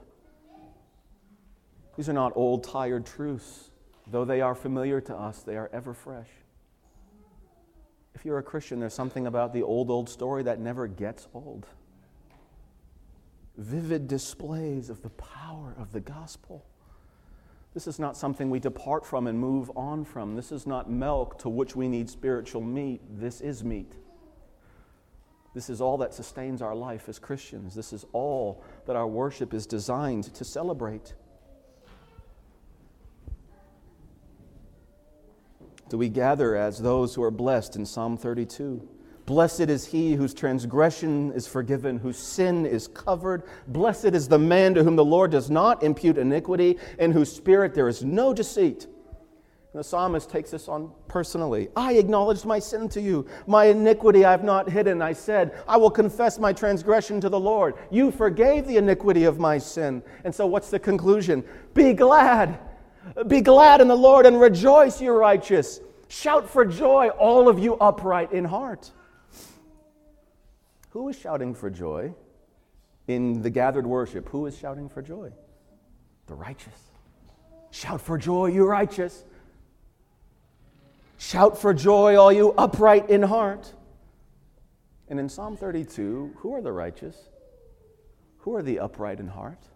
[1.97, 3.71] These are not old, tired truths.
[4.07, 6.29] Though they are familiar to us, they are ever fresh.
[8.15, 11.67] If you're a Christian, there's something about the old, old story that never gets old.
[13.57, 16.65] Vivid displays of the power of the gospel.
[17.75, 20.37] This is not something we depart from and move on from.
[20.37, 23.01] This is not milk to which we need spiritual meat.
[23.11, 23.93] This is meat.
[25.55, 27.75] This is all that sustains our life as Christians.
[27.75, 31.15] This is all that our worship is designed to celebrate.
[35.89, 38.87] do we gather as those who are blessed in Psalm 32.
[39.27, 43.43] Blessed is he whose transgression is forgiven, whose sin is covered.
[43.67, 47.75] Blessed is the man to whom the Lord does not impute iniquity, in whose spirit
[47.75, 48.87] there is no deceit.
[49.73, 51.69] And the psalmist takes this on personally.
[51.77, 53.27] I acknowledged my sin to you.
[53.47, 55.03] My iniquity I have not hidden.
[55.03, 57.75] I said, I will confess my transgression to the Lord.
[57.91, 60.03] You forgave the iniquity of my sin.
[60.25, 61.45] And so, what's the conclusion?
[61.75, 62.59] Be glad
[63.27, 65.81] be glad in the Lord and rejoice, you righteous.
[66.09, 68.91] Shout for joy, all of you upright in heart.
[70.91, 72.15] Who is shouting for joy
[73.07, 74.29] in the gathered worship?
[74.31, 75.31] Who is shouting for joy?
[76.27, 76.81] The righteous.
[77.71, 79.25] Shout for joy, you righteous.
[81.19, 83.75] Shout for joy, all you upright in heart.
[85.09, 87.29] And in Psalm 32, who are the righteous?
[88.39, 89.69] Who are the upright in heart?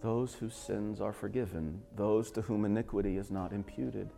[0.00, 4.10] those whose sins are forgiven, those to whom iniquity is not imputed,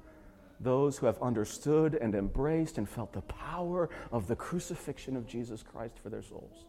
[0.60, 5.62] those who have understood and embraced and felt the power of the crucifixion of Jesus
[5.62, 6.66] Christ for their souls.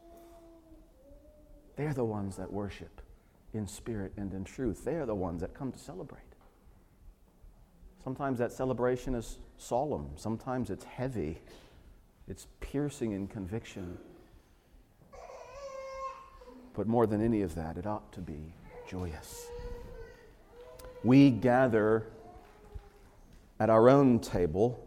[1.75, 3.01] They're the ones that worship
[3.53, 4.83] in spirit and in truth.
[4.83, 6.21] They are the ones that come to celebrate.
[8.03, 11.39] Sometimes that celebration is solemn, sometimes it's heavy,
[12.27, 13.97] it's piercing in conviction.
[16.73, 18.53] But more than any of that, it ought to be
[18.89, 19.45] joyous.
[21.03, 22.07] We gather
[23.59, 24.85] at our own table,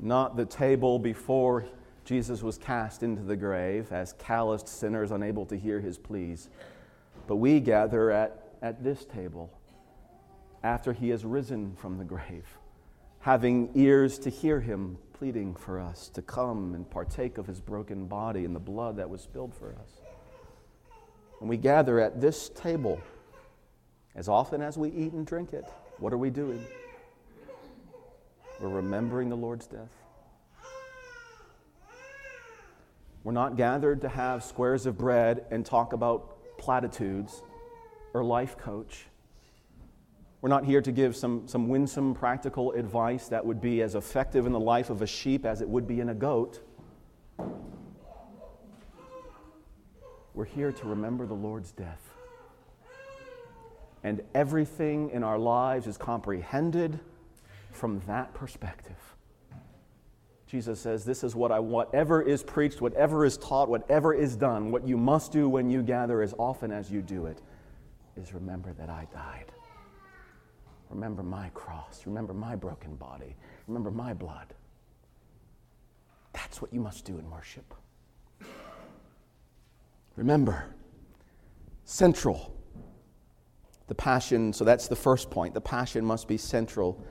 [0.00, 1.64] not the table before
[2.04, 6.50] Jesus was cast into the grave as calloused sinners unable to hear his pleas,
[7.26, 9.57] but we gather at, at this table
[10.62, 12.46] after he has risen from the grave,
[13.20, 18.06] having ears to hear him pleading for us to come and partake of his broken
[18.06, 20.00] body and the blood that was spilled for us
[21.40, 23.00] and we gather at this table,
[24.14, 25.64] as often as we eat and drink it,
[25.98, 26.64] what are we doing?
[28.60, 29.92] We're remembering the Lord's death.
[33.22, 37.42] We're not gathered to have squares of bread and talk about platitudes
[38.14, 39.04] or life coach.
[40.40, 44.46] We're not here to give some, some winsome practical advice that would be as effective
[44.46, 46.60] in the life of a sheep as it would be in a goat.
[50.34, 52.14] We're here to remember the Lord's death.
[54.04, 57.00] And everything in our lives is comprehended
[57.72, 59.16] from that perspective.
[60.46, 61.88] Jesus says, This is what I, want.
[61.88, 65.82] whatever is preached, whatever is taught, whatever is done, what you must do when you
[65.82, 67.42] gather as often as you do it
[68.16, 69.52] is remember that I died.
[70.90, 72.02] Remember my cross.
[72.06, 73.36] Remember my broken body.
[73.66, 74.54] Remember my blood.
[76.32, 77.74] That's what you must do in worship.
[80.16, 80.66] Remember,
[81.84, 82.54] central.
[83.86, 85.54] The passion, so that's the first point.
[85.54, 87.02] The passion must be central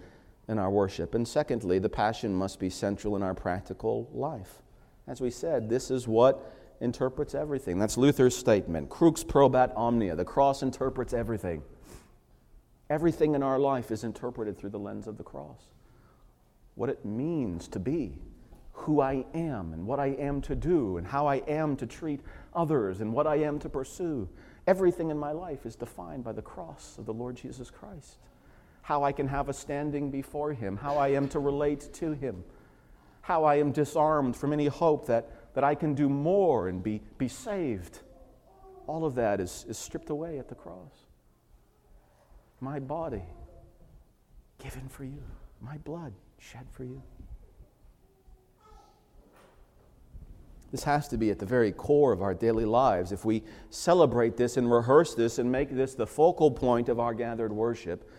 [0.48, 1.16] in our worship.
[1.16, 4.62] And secondly, the passion must be central in our practical life.
[5.08, 7.80] As we said, this is what interprets everything.
[7.80, 8.90] That's Luther's statement.
[8.90, 10.16] Crux probat omnia.
[10.16, 11.64] The cross interprets everything.
[12.90, 15.62] Everything in our life is interpreted through the lens of the cross.
[16.76, 18.18] What it means to be,
[18.72, 22.22] who I am, and what I am to do, and how I am to treat
[22.54, 24.30] others, and what I am to pursue.
[24.68, 28.20] Everything in my life is defined by the cross of the Lord Jesus Christ.
[28.84, 32.46] How I can have a standing before Him, how I am to relate to Him,
[33.22, 37.02] how I am disarmed from any hope that, that I can do more and be,
[37.18, 38.00] be saved.
[38.86, 41.07] All of that is, is stripped away at the cross
[42.60, 43.24] my body
[44.60, 45.24] given for you,
[45.62, 47.02] my blood shed for you.
[50.72, 53.12] This has to be at the very core of our daily lives.
[53.12, 57.14] If we celebrate this and rehearse this and make this the focal point of our
[57.14, 58.10] gathered worship,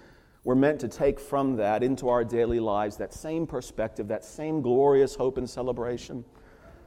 [0.44, 4.62] we're meant to take from that into our daily lives that same perspective, that same
[4.62, 6.24] glorious hope and celebration.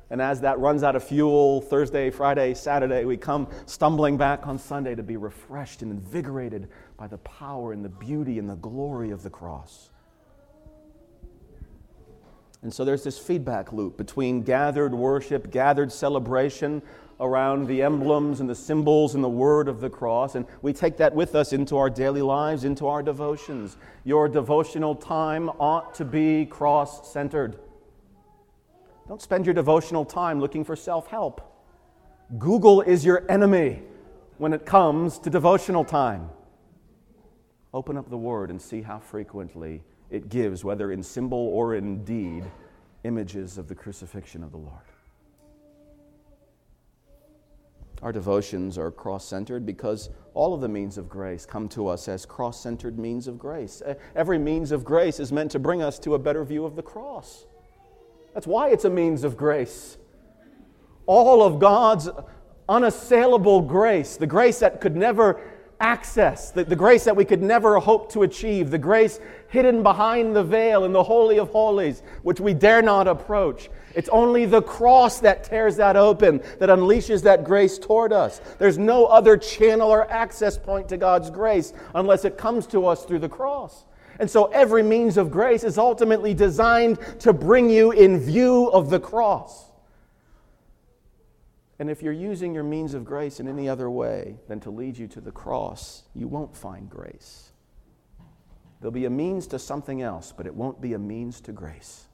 [0.09, 4.57] And as that runs out of fuel Thursday, Friday, Saturday, we come stumbling back on
[4.57, 6.69] Sunday to be refreshed and invigorated
[7.01, 9.89] by the power and the beauty and the glory of the cross.
[12.61, 16.79] And so there's this feedback loop between gathered worship, gathered celebration
[17.19, 20.35] around the emblems and the symbols and the word of the cross.
[20.35, 23.77] And we take that with us into our daily lives, into our devotions.
[24.03, 27.57] Your devotional time ought to be cross centered.
[29.07, 31.41] Don't spend your devotional time looking for self help.
[32.37, 33.81] Google is your enemy
[34.37, 36.29] when it comes to devotional time.
[37.73, 42.03] Open up the Word and see how frequently it gives, whether in symbol or in
[42.03, 42.43] deed,
[43.03, 44.83] images of the crucifixion of the Lord.
[48.01, 52.07] Our devotions are cross centered because all of the means of grace come to us
[52.07, 53.81] as cross centered means of grace.
[54.15, 56.81] Every means of grace is meant to bring us to a better view of the
[56.81, 57.45] cross.
[58.33, 59.97] That's why it's a means of grace.
[61.05, 62.09] All of God's
[62.67, 65.39] unassailable grace, the grace that could never
[65.81, 69.19] access, the, the grace that we could never hope to achieve, the grace
[69.49, 73.69] hidden behind the veil in the Holy of Holies, which we dare not approach.
[73.95, 78.39] It's only the cross that tears that open, that unleashes that grace toward us.
[78.59, 83.03] There's no other channel or access point to God's grace unless it comes to us
[83.03, 83.83] through the cross.
[84.19, 88.91] And so every means of grace is ultimately designed to bring you in view of
[88.91, 89.70] the cross.
[91.81, 94.99] And if you're using your means of grace in any other way than to lead
[94.99, 97.53] you to the cross, you won't find grace.
[98.79, 102.05] There'll be a means to something else, but it won't be a means to grace.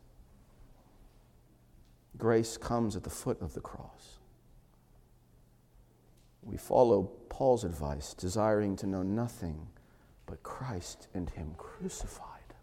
[2.17, 4.19] Grace comes at the foot of the cross.
[6.41, 9.67] We follow Paul's advice, desiring to know nothing
[10.27, 12.53] but Christ and Him crucified.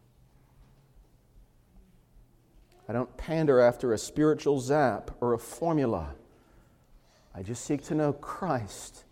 [2.89, 6.15] I don't pander after a spiritual zap or a formula.
[7.35, 9.05] I just seek to know Christ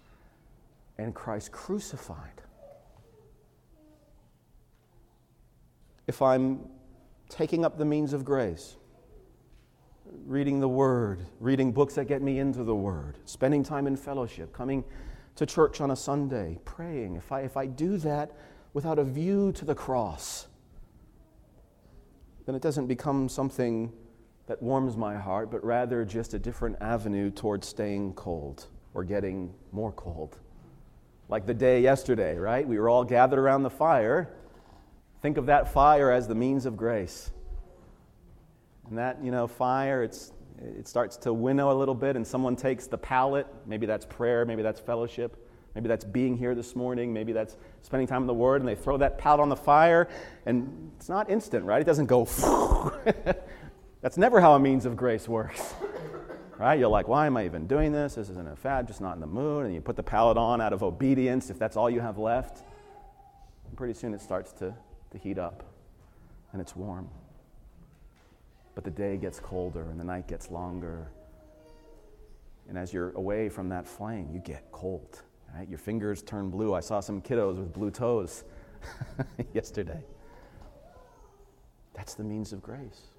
[0.96, 2.42] and Christ crucified.
[6.06, 6.60] If I'm
[7.28, 8.76] taking up the means of grace,
[10.26, 14.52] reading the Word, reading books that get me into the Word, spending time in fellowship,
[14.52, 14.84] coming
[15.36, 18.32] to church on a Sunday, praying, if I, if I do that
[18.72, 20.46] without a view to the cross,
[22.46, 23.92] then it doesn't become something
[24.47, 29.55] that warms my heart, but rather just a different avenue towards staying cold or getting
[29.70, 30.38] more cold.
[31.28, 32.66] Like the day yesterday, right?
[32.66, 34.34] We were all gathered around the fire.
[35.22, 37.30] Think of that fire as the means of grace.
[38.88, 42.55] And that, you know, fire, it's it starts to winnow a little bit, and someone
[42.57, 43.47] takes the pallet.
[43.66, 48.07] Maybe that's prayer, maybe that's fellowship, maybe that's being here this morning, maybe that's spending
[48.07, 50.09] time in the Word, and they throw that pallet on the fire,
[50.47, 51.80] and it's not instant, right?
[51.80, 52.26] It doesn't go.
[54.03, 55.74] that's never how a means of grace works.
[56.59, 56.78] Right?
[56.78, 58.14] You're like, why am I even doing this?
[58.14, 59.66] This isn't a fad, just not in the mood.
[59.66, 62.62] And you put the pallet on out of obedience if that's all you have left.
[63.66, 64.72] And pretty soon it starts to,
[65.11, 65.64] to heat up
[66.53, 67.09] and it's warm.
[68.76, 71.09] But the day gets colder and the night gets longer.
[72.68, 75.22] And as you're away from that flame, you get cold.
[75.57, 75.68] Right?
[75.68, 76.74] Your fingers turn blue.
[76.74, 78.44] I saw some kiddos with blue toes
[79.53, 80.05] yesterday.
[81.94, 83.11] That's the means of grace.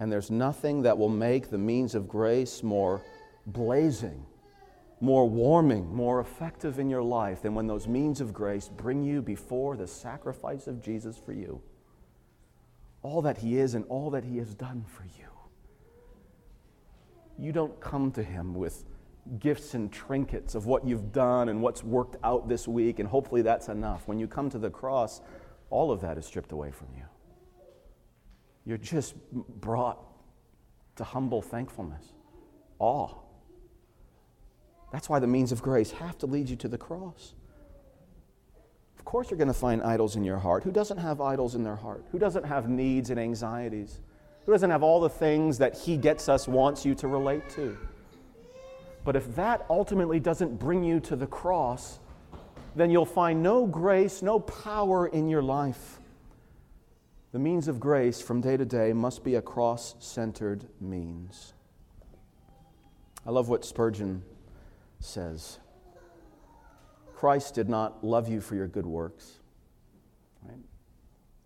[0.00, 3.02] And there's nothing that will make the means of grace more
[3.46, 4.24] blazing,
[5.00, 9.22] more warming, more effective in your life than when those means of grace bring you
[9.22, 11.60] before the sacrifice of Jesus for you
[13.02, 15.26] all that He is and all that He has done for you.
[17.38, 18.84] You don't come to Him with
[19.38, 23.42] gifts and trinkets of what you've done and what's worked out this week, and hopefully
[23.42, 24.08] that's enough.
[24.08, 25.20] When you come to the cross,
[25.70, 27.04] all of that is stripped away from you.
[28.68, 29.98] You're just brought
[30.96, 32.12] to humble thankfulness,
[32.78, 33.14] awe.
[34.92, 37.32] That's why the means of grace have to lead you to the cross.
[38.98, 40.64] Of course, you're going to find idols in your heart.
[40.64, 42.04] Who doesn't have idols in their heart?
[42.12, 44.00] Who doesn't have needs and anxieties?
[44.44, 47.74] Who doesn't have all the things that He gets us, wants you to relate to?
[49.02, 52.00] But if that ultimately doesn't bring you to the cross,
[52.76, 55.97] then you'll find no grace, no power in your life.
[57.32, 61.52] The means of grace from day to day must be a cross centered means.
[63.26, 64.22] I love what Spurgeon
[65.00, 65.58] says
[67.14, 69.40] Christ did not love you for your good works.
[70.42, 70.56] Right?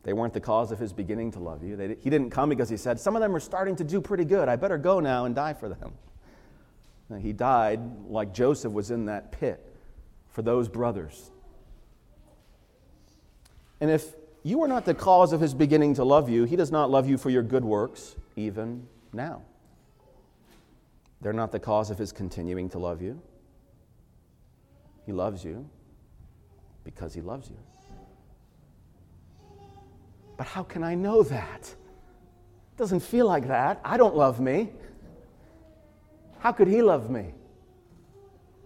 [0.03, 1.77] They weren't the cause of his beginning to love you.
[1.77, 4.25] They, he didn't come because he said, Some of them are starting to do pretty
[4.25, 4.49] good.
[4.49, 5.95] I better go now and die for them.
[7.09, 9.67] And he died like Joseph was in that pit
[10.31, 11.31] for those brothers.
[13.81, 16.73] And if you are not the cause of his beginning to love you, he does
[16.73, 19.43] not love you for your good works, even now.
[21.21, 23.21] They're not the cause of his continuing to love you.
[25.07, 25.69] He loves you
[26.85, 27.59] because he loves you.
[30.37, 31.63] But how can I know that?
[31.63, 33.81] It doesn't feel like that.
[33.85, 34.71] I don't love me.
[36.41, 37.35] How could he love me?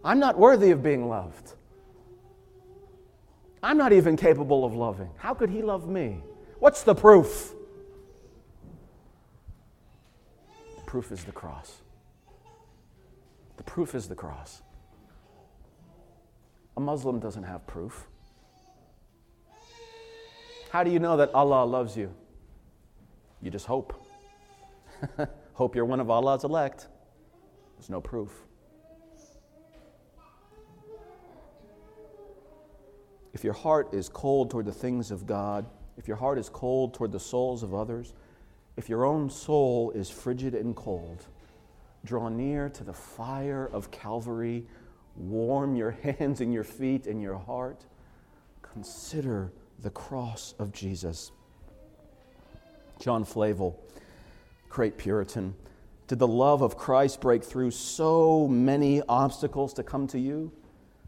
[0.02, 1.55] I'm not worthy of being loved.
[3.62, 5.10] I'm not even capable of loving.
[5.16, 6.22] How could he love me?
[6.58, 7.52] What's the proof?
[10.76, 11.82] The proof is the cross.
[13.56, 14.62] The proof is the cross.
[16.76, 18.06] A Muslim doesn't have proof.
[20.70, 22.12] How do you know that Allah loves you?
[23.40, 23.94] You just hope.
[25.54, 26.88] hope you're one of Allah's elect.
[27.76, 28.45] There's no proof.
[33.36, 35.66] If your heart is cold toward the things of God,
[35.98, 38.14] if your heart is cold toward the souls of others,
[38.78, 41.22] if your own soul is frigid and cold,
[42.02, 44.64] draw near to the fire of Calvary,
[45.16, 47.84] warm your hands and your feet and your heart.
[48.62, 51.30] Consider the cross of Jesus.
[53.00, 53.78] John Flavel,
[54.70, 55.54] great Puritan,
[56.06, 60.52] did the love of Christ break through so many obstacles to come to you?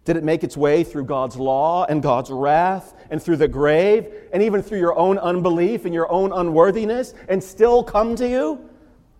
[0.08, 4.10] Did it make its way through God's law and God's wrath and through the grave
[4.32, 8.70] and even through your own unbelief and your own unworthiness and still come to you?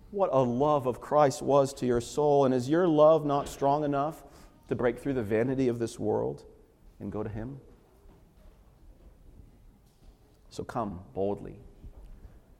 [0.09, 2.45] What a love of Christ was to your soul.
[2.45, 4.23] And is your love not strong enough
[4.67, 6.43] to break through the vanity of this world
[6.99, 7.59] and go to Him?
[10.49, 11.59] So come boldly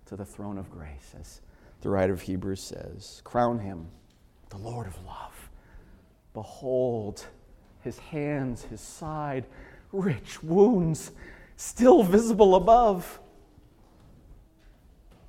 [0.05, 1.41] to the throne of grace, as
[1.81, 3.23] the writer of Hebrews says.
[3.23, 3.87] Crown Him
[4.51, 5.49] the Lord of love.
[6.35, 7.25] Behold,
[7.81, 9.45] his hands, his side,
[9.91, 11.11] rich wounds
[11.55, 13.19] still visible above.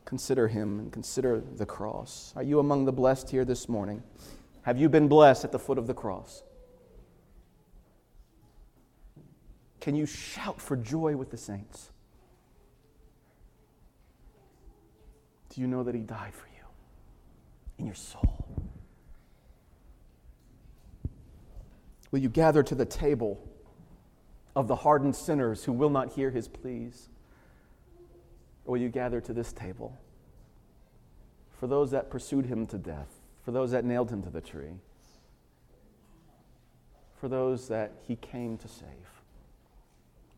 [0.05, 2.33] Consider him and consider the cross.
[2.37, 4.03] Are you among the blessed here this morning?
[4.63, 6.43] Have you been blessed at the foot of the cross?
[9.81, 11.91] Can you shout for joy with the saints?
[15.49, 16.65] Do you know that he died for you
[17.79, 18.50] in your soul?
[22.11, 23.41] Will you gather to the table
[24.57, 27.09] of the hardened sinners who will not hear his pleas?
[28.65, 29.99] Or will you gather to this table
[31.59, 34.73] for those that pursued him to death, for those that nailed him to the tree,
[37.21, 38.87] for those that he came to save,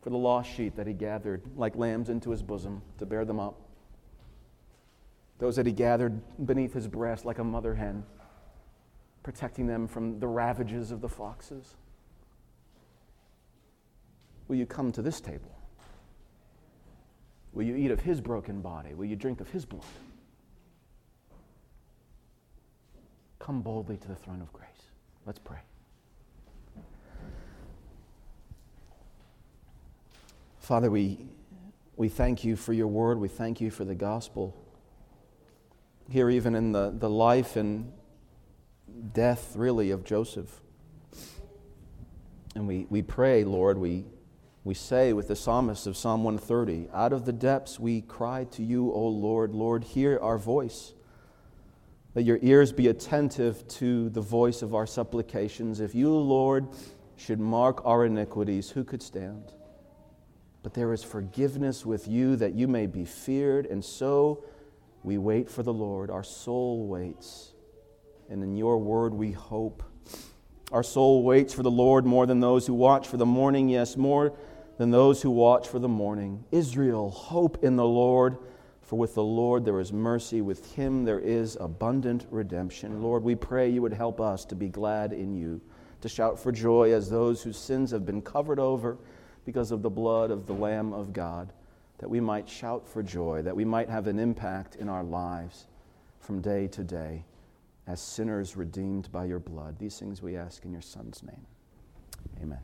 [0.03, 3.39] for the lost sheep that he gathered like lambs into his bosom to bear them
[3.39, 3.61] up,
[5.39, 8.05] those that he gathered beneath his breast like a mother hen?
[9.23, 11.75] Protecting them from the ravages of the foxes?
[14.49, 15.57] Will you come to this table?
[17.53, 18.95] Will you eat of his broken body?
[18.95, 19.85] Will you drink of his blood?
[23.39, 24.69] Come boldly to the throne of grace.
[25.27, 25.59] Let's pray.
[30.59, 31.19] Father, we,
[31.97, 33.19] we thank you for your word.
[33.19, 34.57] We thank you for the gospel.
[36.09, 37.93] Here, even in the, the life and
[39.13, 40.61] death, really, of Joseph.
[42.55, 44.05] And we, we pray, Lord, we,
[44.65, 48.63] we say with the psalmist of Psalm 130 Out of the depths we cry to
[48.63, 49.55] you, O Lord.
[49.55, 50.93] Lord, hear our voice.
[52.15, 55.81] Let your ears be attentive to the voice of our supplications.
[55.81, 56.69] If you, Lord,
[57.17, 59.53] should mark our iniquities, who could stand?
[60.63, 64.45] But there is forgiveness with you that you may be feared, and so
[65.03, 66.11] we wait for the Lord.
[66.11, 67.52] Our soul waits
[68.29, 69.83] and in your word we hope.
[70.73, 73.97] Our soul waits for the Lord more than those who watch for the morning, yes,
[73.97, 74.33] more
[74.79, 76.45] than those who watch for the morning.
[76.51, 78.39] Israel, hope in the Lord
[78.81, 83.03] For with the Lord there is mercy, with him there is abundant redemption.
[83.03, 85.63] Lord, we pray you would help us to be glad in you,
[86.03, 88.99] to shout for joy as those whose sins have been covered over
[89.47, 91.55] because of the blood of the Lamb of God,
[91.99, 95.69] that we might shout for joy, that we might have an impact in our lives
[96.19, 97.25] from day to day
[97.87, 99.79] as sinners redeemed by your blood.
[99.79, 101.47] These things we ask in your Son's name.
[102.43, 102.59] Amen.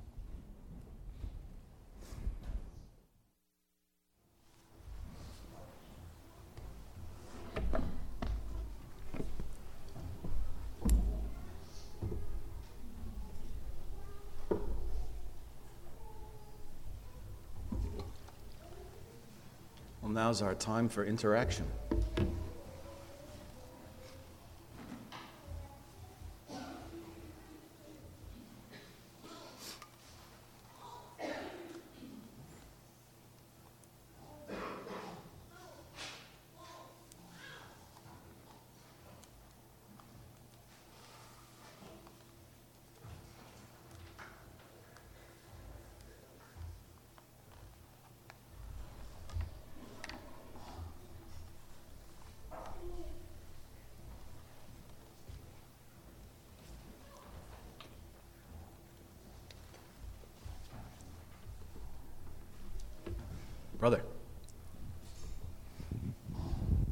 [20.00, 21.66] Well, now's our time for interaction.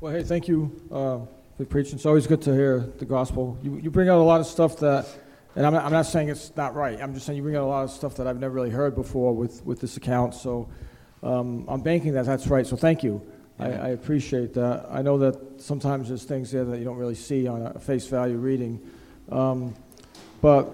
[0.06, 1.18] Well, hey, thank you uh,
[1.56, 1.96] for preaching.
[1.96, 3.58] It's always good to hear the gospel.
[3.60, 5.04] You, you bring out a lot of stuff that,
[5.56, 7.02] and I'm not, I'm not saying it's not right.
[7.02, 8.94] I'm just saying you bring out a lot of stuff that I've never really heard
[8.94, 10.34] before with, with this account.
[10.34, 10.68] So
[11.24, 12.64] um, I'm banking that that's right.
[12.64, 13.20] So thank you.
[13.58, 14.86] I, I, appreciate that.
[14.92, 18.06] I know that sometimes there's things there that you don't really see on a face
[18.06, 18.80] value reading.
[19.32, 19.74] Um,
[20.40, 20.66] but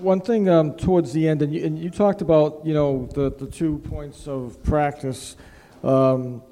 [0.00, 3.30] one thing um, towards the end, and you, and you, talked about, you know, the,
[3.30, 5.36] the two points of practice,
[5.84, 6.42] um,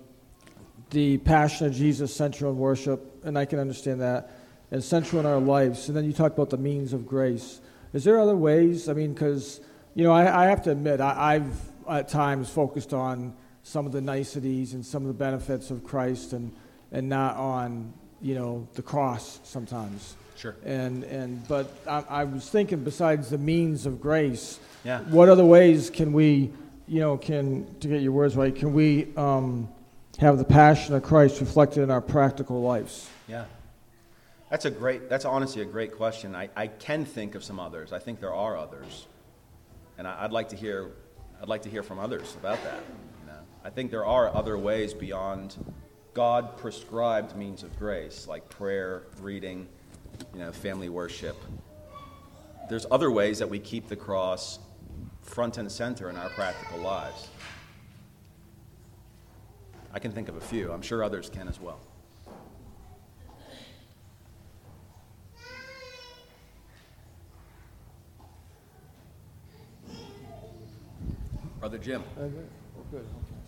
[0.91, 4.31] the passion of Jesus central in worship, and I can understand that,
[4.71, 5.89] and central in our lives.
[5.89, 7.61] And then you talk about the means of grace.
[7.93, 8.89] Is there other ways?
[8.89, 9.61] I mean, because,
[9.95, 13.93] you know, I, I, have to admit, I, I've at times focused on some of
[13.93, 16.53] the niceties and some of the benefits of Christ and,
[16.93, 20.15] and not on, you know, the cross sometimes.
[20.37, 20.55] Sure.
[20.65, 25.01] And and but I, I, was thinking, besides the means of grace, yeah.
[25.01, 26.53] what other ways can we,
[26.87, 28.55] you know, can to get your words right?
[28.55, 29.69] Can we um,
[30.19, 33.09] have the passion of Christ reflected in our practical lives?
[33.29, 33.45] Yeah.
[34.51, 35.09] That's a great.
[35.09, 36.35] That's honestly a great question.
[36.35, 37.93] I, I can think of some others.
[37.93, 39.07] I think there are others,
[39.99, 40.93] and I, would like to hear.
[41.43, 42.81] I'd like to hear from others about that.
[43.21, 43.39] You know?
[43.65, 45.57] I think there are other ways beyond
[46.15, 49.69] God prescribed means of grace, like prayer, reading,
[50.33, 51.37] you know, family worship.
[52.71, 54.61] There's other ways that we keep the cross
[55.23, 57.29] front and center in our practical lives.
[59.97, 60.71] I can think of a few.
[60.71, 61.81] I'm sure others can as well.
[71.61, 72.05] Brother Jim.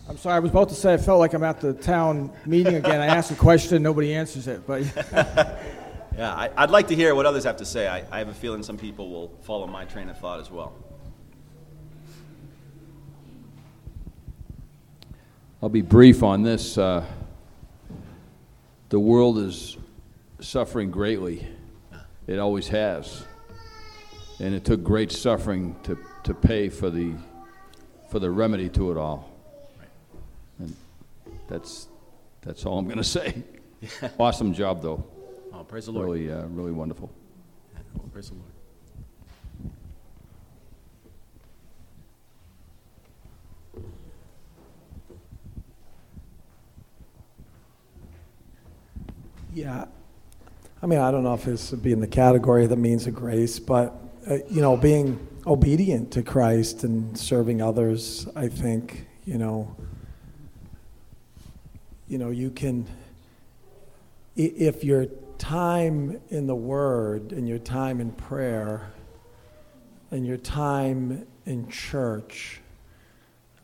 [0.09, 2.73] I'm sorry, I was about to say I felt like I'm at the town meeting
[2.73, 2.99] again.
[2.99, 4.81] I asked a question, nobody answers it, but
[6.17, 7.87] Yeah, I, would like to hear what others have to say.
[7.87, 10.73] I, I have a feeling some people will follow my train of thought as well.
[15.61, 16.77] I'll be brief on this.
[16.77, 17.05] Uh,
[18.87, 19.75] the world is
[20.39, 21.45] suffering greatly.
[22.27, 23.25] It always has.
[24.39, 27.13] And it took great suffering to, to pay for the,
[28.09, 29.29] for the remedy to it all.
[30.59, 30.73] And
[31.49, 31.89] that's,
[32.39, 33.43] that's all I'm going to say.
[34.19, 35.05] awesome job, though.
[35.51, 36.05] Oh, praise the Lord.
[36.05, 37.11] Really, uh, really wonderful.
[37.97, 38.51] Oh, praise the Lord.
[49.53, 49.85] Yeah.
[50.81, 53.07] I mean, I don't know if this would be in the category of the means
[53.07, 53.95] of grace, but,
[54.29, 59.75] uh, you know, being obedient to Christ and serving others, I think, you know,
[62.07, 62.87] you know, you can,
[64.35, 65.07] if you're
[65.37, 68.91] time in the Word and your time in prayer
[70.11, 72.61] and your time in church,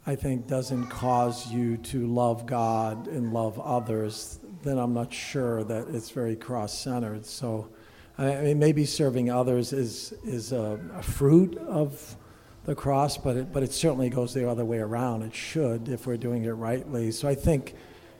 [0.08, 5.64] I think, doesn't cause you to love God and love others, then I'm not sure
[5.64, 7.26] that it's very cross centered.
[7.26, 7.70] So,
[8.18, 12.18] I mean, maybe serving others is, is a, a fruit of
[12.66, 15.22] the cross, but it, but it certainly goes the other way around.
[15.22, 17.12] It should if we're doing it rightly.
[17.12, 17.76] So I think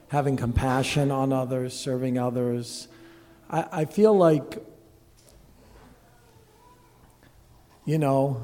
[0.08, 2.86] having compassion on others, serving others,
[3.50, 4.64] I, I feel like,
[7.84, 8.40] you know,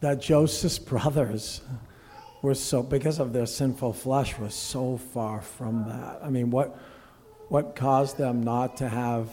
[0.00, 1.60] that Joseph's brothers
[2.40, 6.20] were so, because of their sinful flesh, was so far from that.
[6.22, 6.78] I mean, what,
[7.48, 9.28] what caused them not to have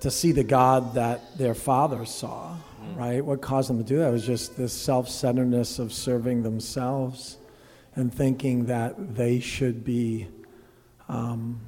[0.00, 2.56] to see the God that their father saw,
[2.96, 3.24] right?
[3.24, 7.38] What caused them to do that was just this self-centeredness of serving themselves
[7.94, 10.26] and thinking that they should be
[11.08, 11.60] um,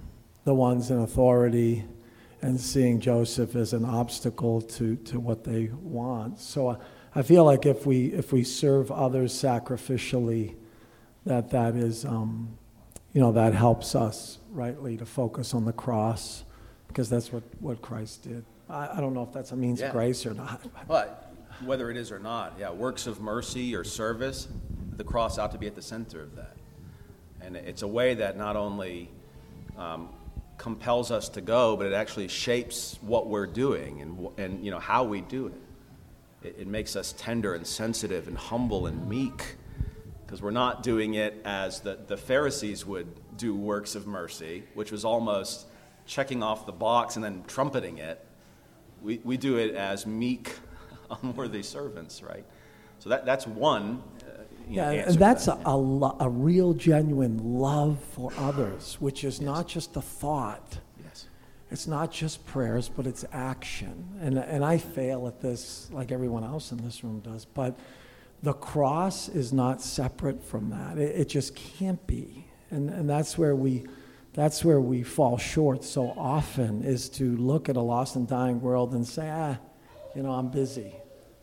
[0.44, 1.85] the ones in authority
[2.43, 6.40] and seeing Joseph as an obstacle to, to what they want.
[6.40, 6.77] So I,
[7.15, 10.56] I feel like if we, if we serve others sacrificially,
[11.24, 12.59] that that is, um,
[13.15, 16.45] you know, that helps us rightly to focus on the cross
[16.89, 18.45] because that's what, what Christ did.
[18.69, 19.86] I, I don't know if that's a means Yeah.
[19.86, 20.61] of grace or not.
[20.89, 21.32] But
[21.65, 24.49] whether it is or not, yeah, works of mercy or service,
[24.97, 26.57] the cross ought to be at the center of that.
[27.41, 29.11] And it's a way that not only
[29.78, 30.09] um,
[30.59, 34.78] compels us to go, but it actually shapes what we're doing and, and you know,
[34.81, 36.49] how we do it.
[36.49, 36.57] it.
[36.61, 39.57] It makes us tender and sensitive and humble and meek
[40.35, 43.06] because we're not doing it as the, the Pharisees would
[43.36, 45.66] do works of mercy, which was almost
[46.06, 48.19] checking off the box and then trumpeting it.
[49.01, 50.52] We, we do it as meek,
[51.23, 52.44] unworthy servants, right?
[52.98, 54.02] So that, that's one.
[54.23, 55.59] Uh, Yeah, and that's that.
[55.65, 60.78] a, a, lo- a real, genuine love for others, which is not just a thought.
[61.05, 61.28] Yes.
[61.70, 64.05] It's not just prayers, but it's action.
[64.20, 67.44] And, and I fail at this like everyone else in this room does.
[67.44, 67.78] But
[68.45, 70.99] the cross is not separate from that.
[70.99, 72.47] It, it just can't be.
[72.71, 73.87] And, and that's where we
[74.35, 78.61] that's where we fall short so often is to look at a lost and dying
[78.61, 79.57] world and say, ah,
[80.16, 80.93] you know, I'm busy,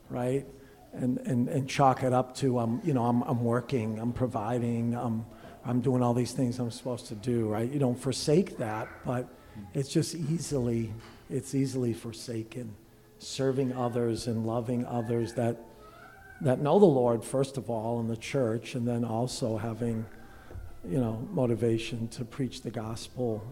[0.10, 0.46] right?
[0.92, 4.94] And, and, and chalk it up to, um, you know, I'm, I'm working, I'm providing,
[4.94, 5.26] I'm,
[5.64, 7.72] I'm doing all these things I'm supposed to do, right?
[7.72, 9.26] You don't forsake that, but
[9.74, 10.94] it's just easily,
[11.30, 12.76] it's easily forsaken.
[13.20, 15.64] Serving others and loving others that,
[16.42, 20.06] that know the Lord, first of all, in the church, and then also having,
[20.88, 23.44] you know, motivation to preach the gospel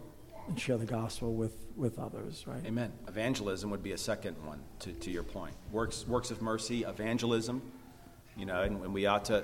[0.47, 2.65] and share the gospel with, with others, right?
[2.65, 2.91] Amen.
[3.07, 5.53] Evangelism would be a second one, to, to your point.
[5.71, 7.61] Works, works of mercy, evangelism,
[8.35, 9.43] you know, and, and we ought to,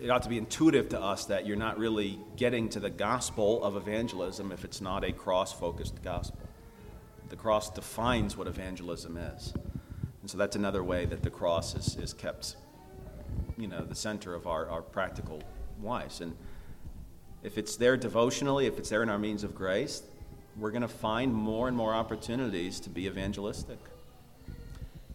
[0.00, 3.62] it ought to be intuitive to us that you're not really getting to the gospel
[3.62, 6.40] of evangelism if it's not a cross focused gospel.
[7.28, 9.52] The cross defines what evangelism is.
[10.22, 12.56] And so that's another way that the cross is, is kept,
[13.56, 15.42] you know, the center of our, our practical
[15.82, 16.20] lives.
[16.20, 16.36] And
[17.42, 20.02] if it's there devotionally, if it's there in our means of grace,
[20.56, 23.78] we're going to find more and more opportunities to be evangelistic.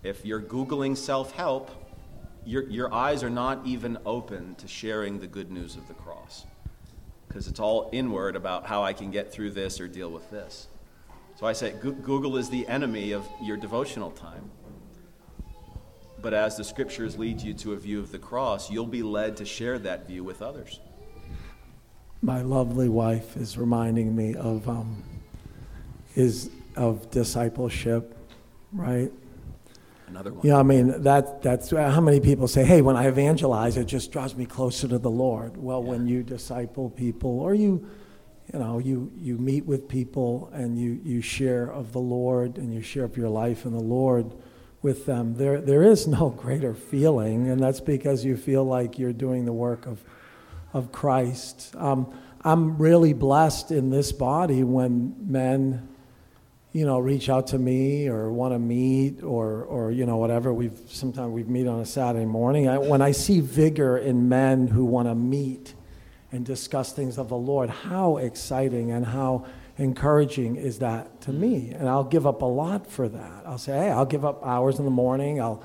[0.03, 1.71] If you're Googling self help,
[2.45, 6.45] your, your eyes are not even open to sharing the good news of the cross
[7.27, 10.67] because it's all inward about how I can get through this or deal with this.
[11.37, 14.51] So I say Google is the enemy of your devotional time.
[16.25, 19.37] But as the scriptures lead you to a view of the cross, you'll be led
[19.37, 20.79] to share that view with others.
[22.23, 25.03] my lovely wife is reminding me of um,
[26.15, 28.17] is of discipleship,
[28.71, 29.11] right?
[30.07, 30.43] Another one.
[30.43, 34.11] Yeah, I mean that that's how many people say, "Hey, when I evangelize, it just
[34.11, 37.87] draws me closer to the Lord." Well, when you disciple people, or you,
[38.51, 42.73] you know, you you meet with people and you you share of the Lord and
[42.73, 44.33] you share of your life in the Lord
[44.85, 49.11] with them, there there is no greater feeling, and that's because you feel like you're
[49.11, 49.99] doing the work of
[50.73, 51.75] of Christ.
[51.75, 55.89] Um, I'm really blessed in this body when men,
[56.73, 60.53] you know, reach out to me or want to meet or, or you know, whatever.
[60.53, 62.67] We've sometimes we meet on a Saturday morning.
[62.67, 65.73] I, when I see vigor in men who want to meet
[66.31, 69.47] and discuss things of the Lord, how exciting and how
[69.77, 71.69] encouraging is that to me?
[71.69, 71.79] Mm.
[71.79, 73.43] And I'll give up a lot for that.
[73.45, 75.41] I'll say, hey, I'll give up hours in the morning.
[75.41, 75.63] I'll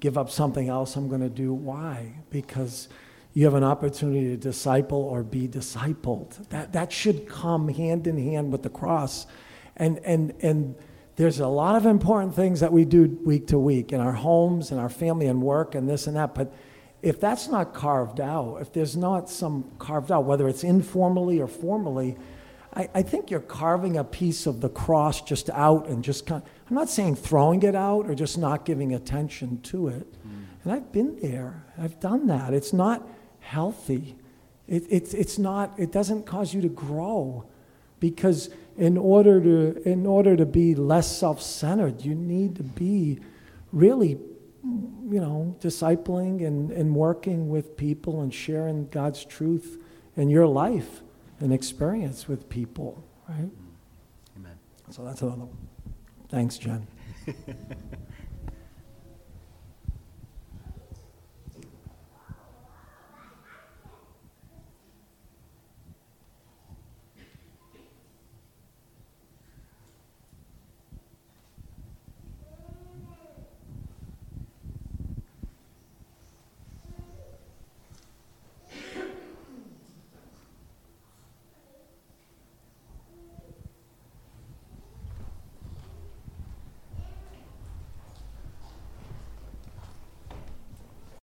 [0.00, 1.52] give up something else I'm going to do.
[1.52, 2.14] Why?
[2.30, 2.88] Because
[3.34, 6.48] you have an opportunity to disciple or be discipled.
[6.48, 9.26] That, that should come hand in hand with the cross.
[9.76, 10.74] And, and, and
[11.16, 14.70] there's a lot of important things that we do week to week in our homes
[14.70, 16.34] and our family and work and this and that.
[16.34, 16.52] But
[17.02, 21.46] if that's not carved out, if there's not some carved out, whether it's informally or
[21.46, 22.16] formally,
[22.74, 26.42] I, I think you're carving a piece of the cross just out and just kind
[26.68, 30.12] I'm not saying throwing it out or just not giving attention to it.
[30.26, 30.44] Mm.
[30.64, 31.64] And I've been there.
[31.78, 32.52] I've done that.
[32.52, 33.08] It's not
[33.40, 34.16] healthy.
[34.66, 37.48] It, it's, it's not, it doesn't cause you to grow
[38.00, 43.18] because in order to, in order to be less self-centered, you need to be
[43.72, 44.18] really,
[44.62, 49.82] you know, discipling and, and working with people and sharing God's truth
[50.16, 51.02] in your life
[51.40, 53.38] and experience with people, right?
[53.38, 54.38] Mm.
[54.38, 54.58] Amen.
[54.90, 55.68] So that's another one.
[56.28, 56.86] Thanks, Jen.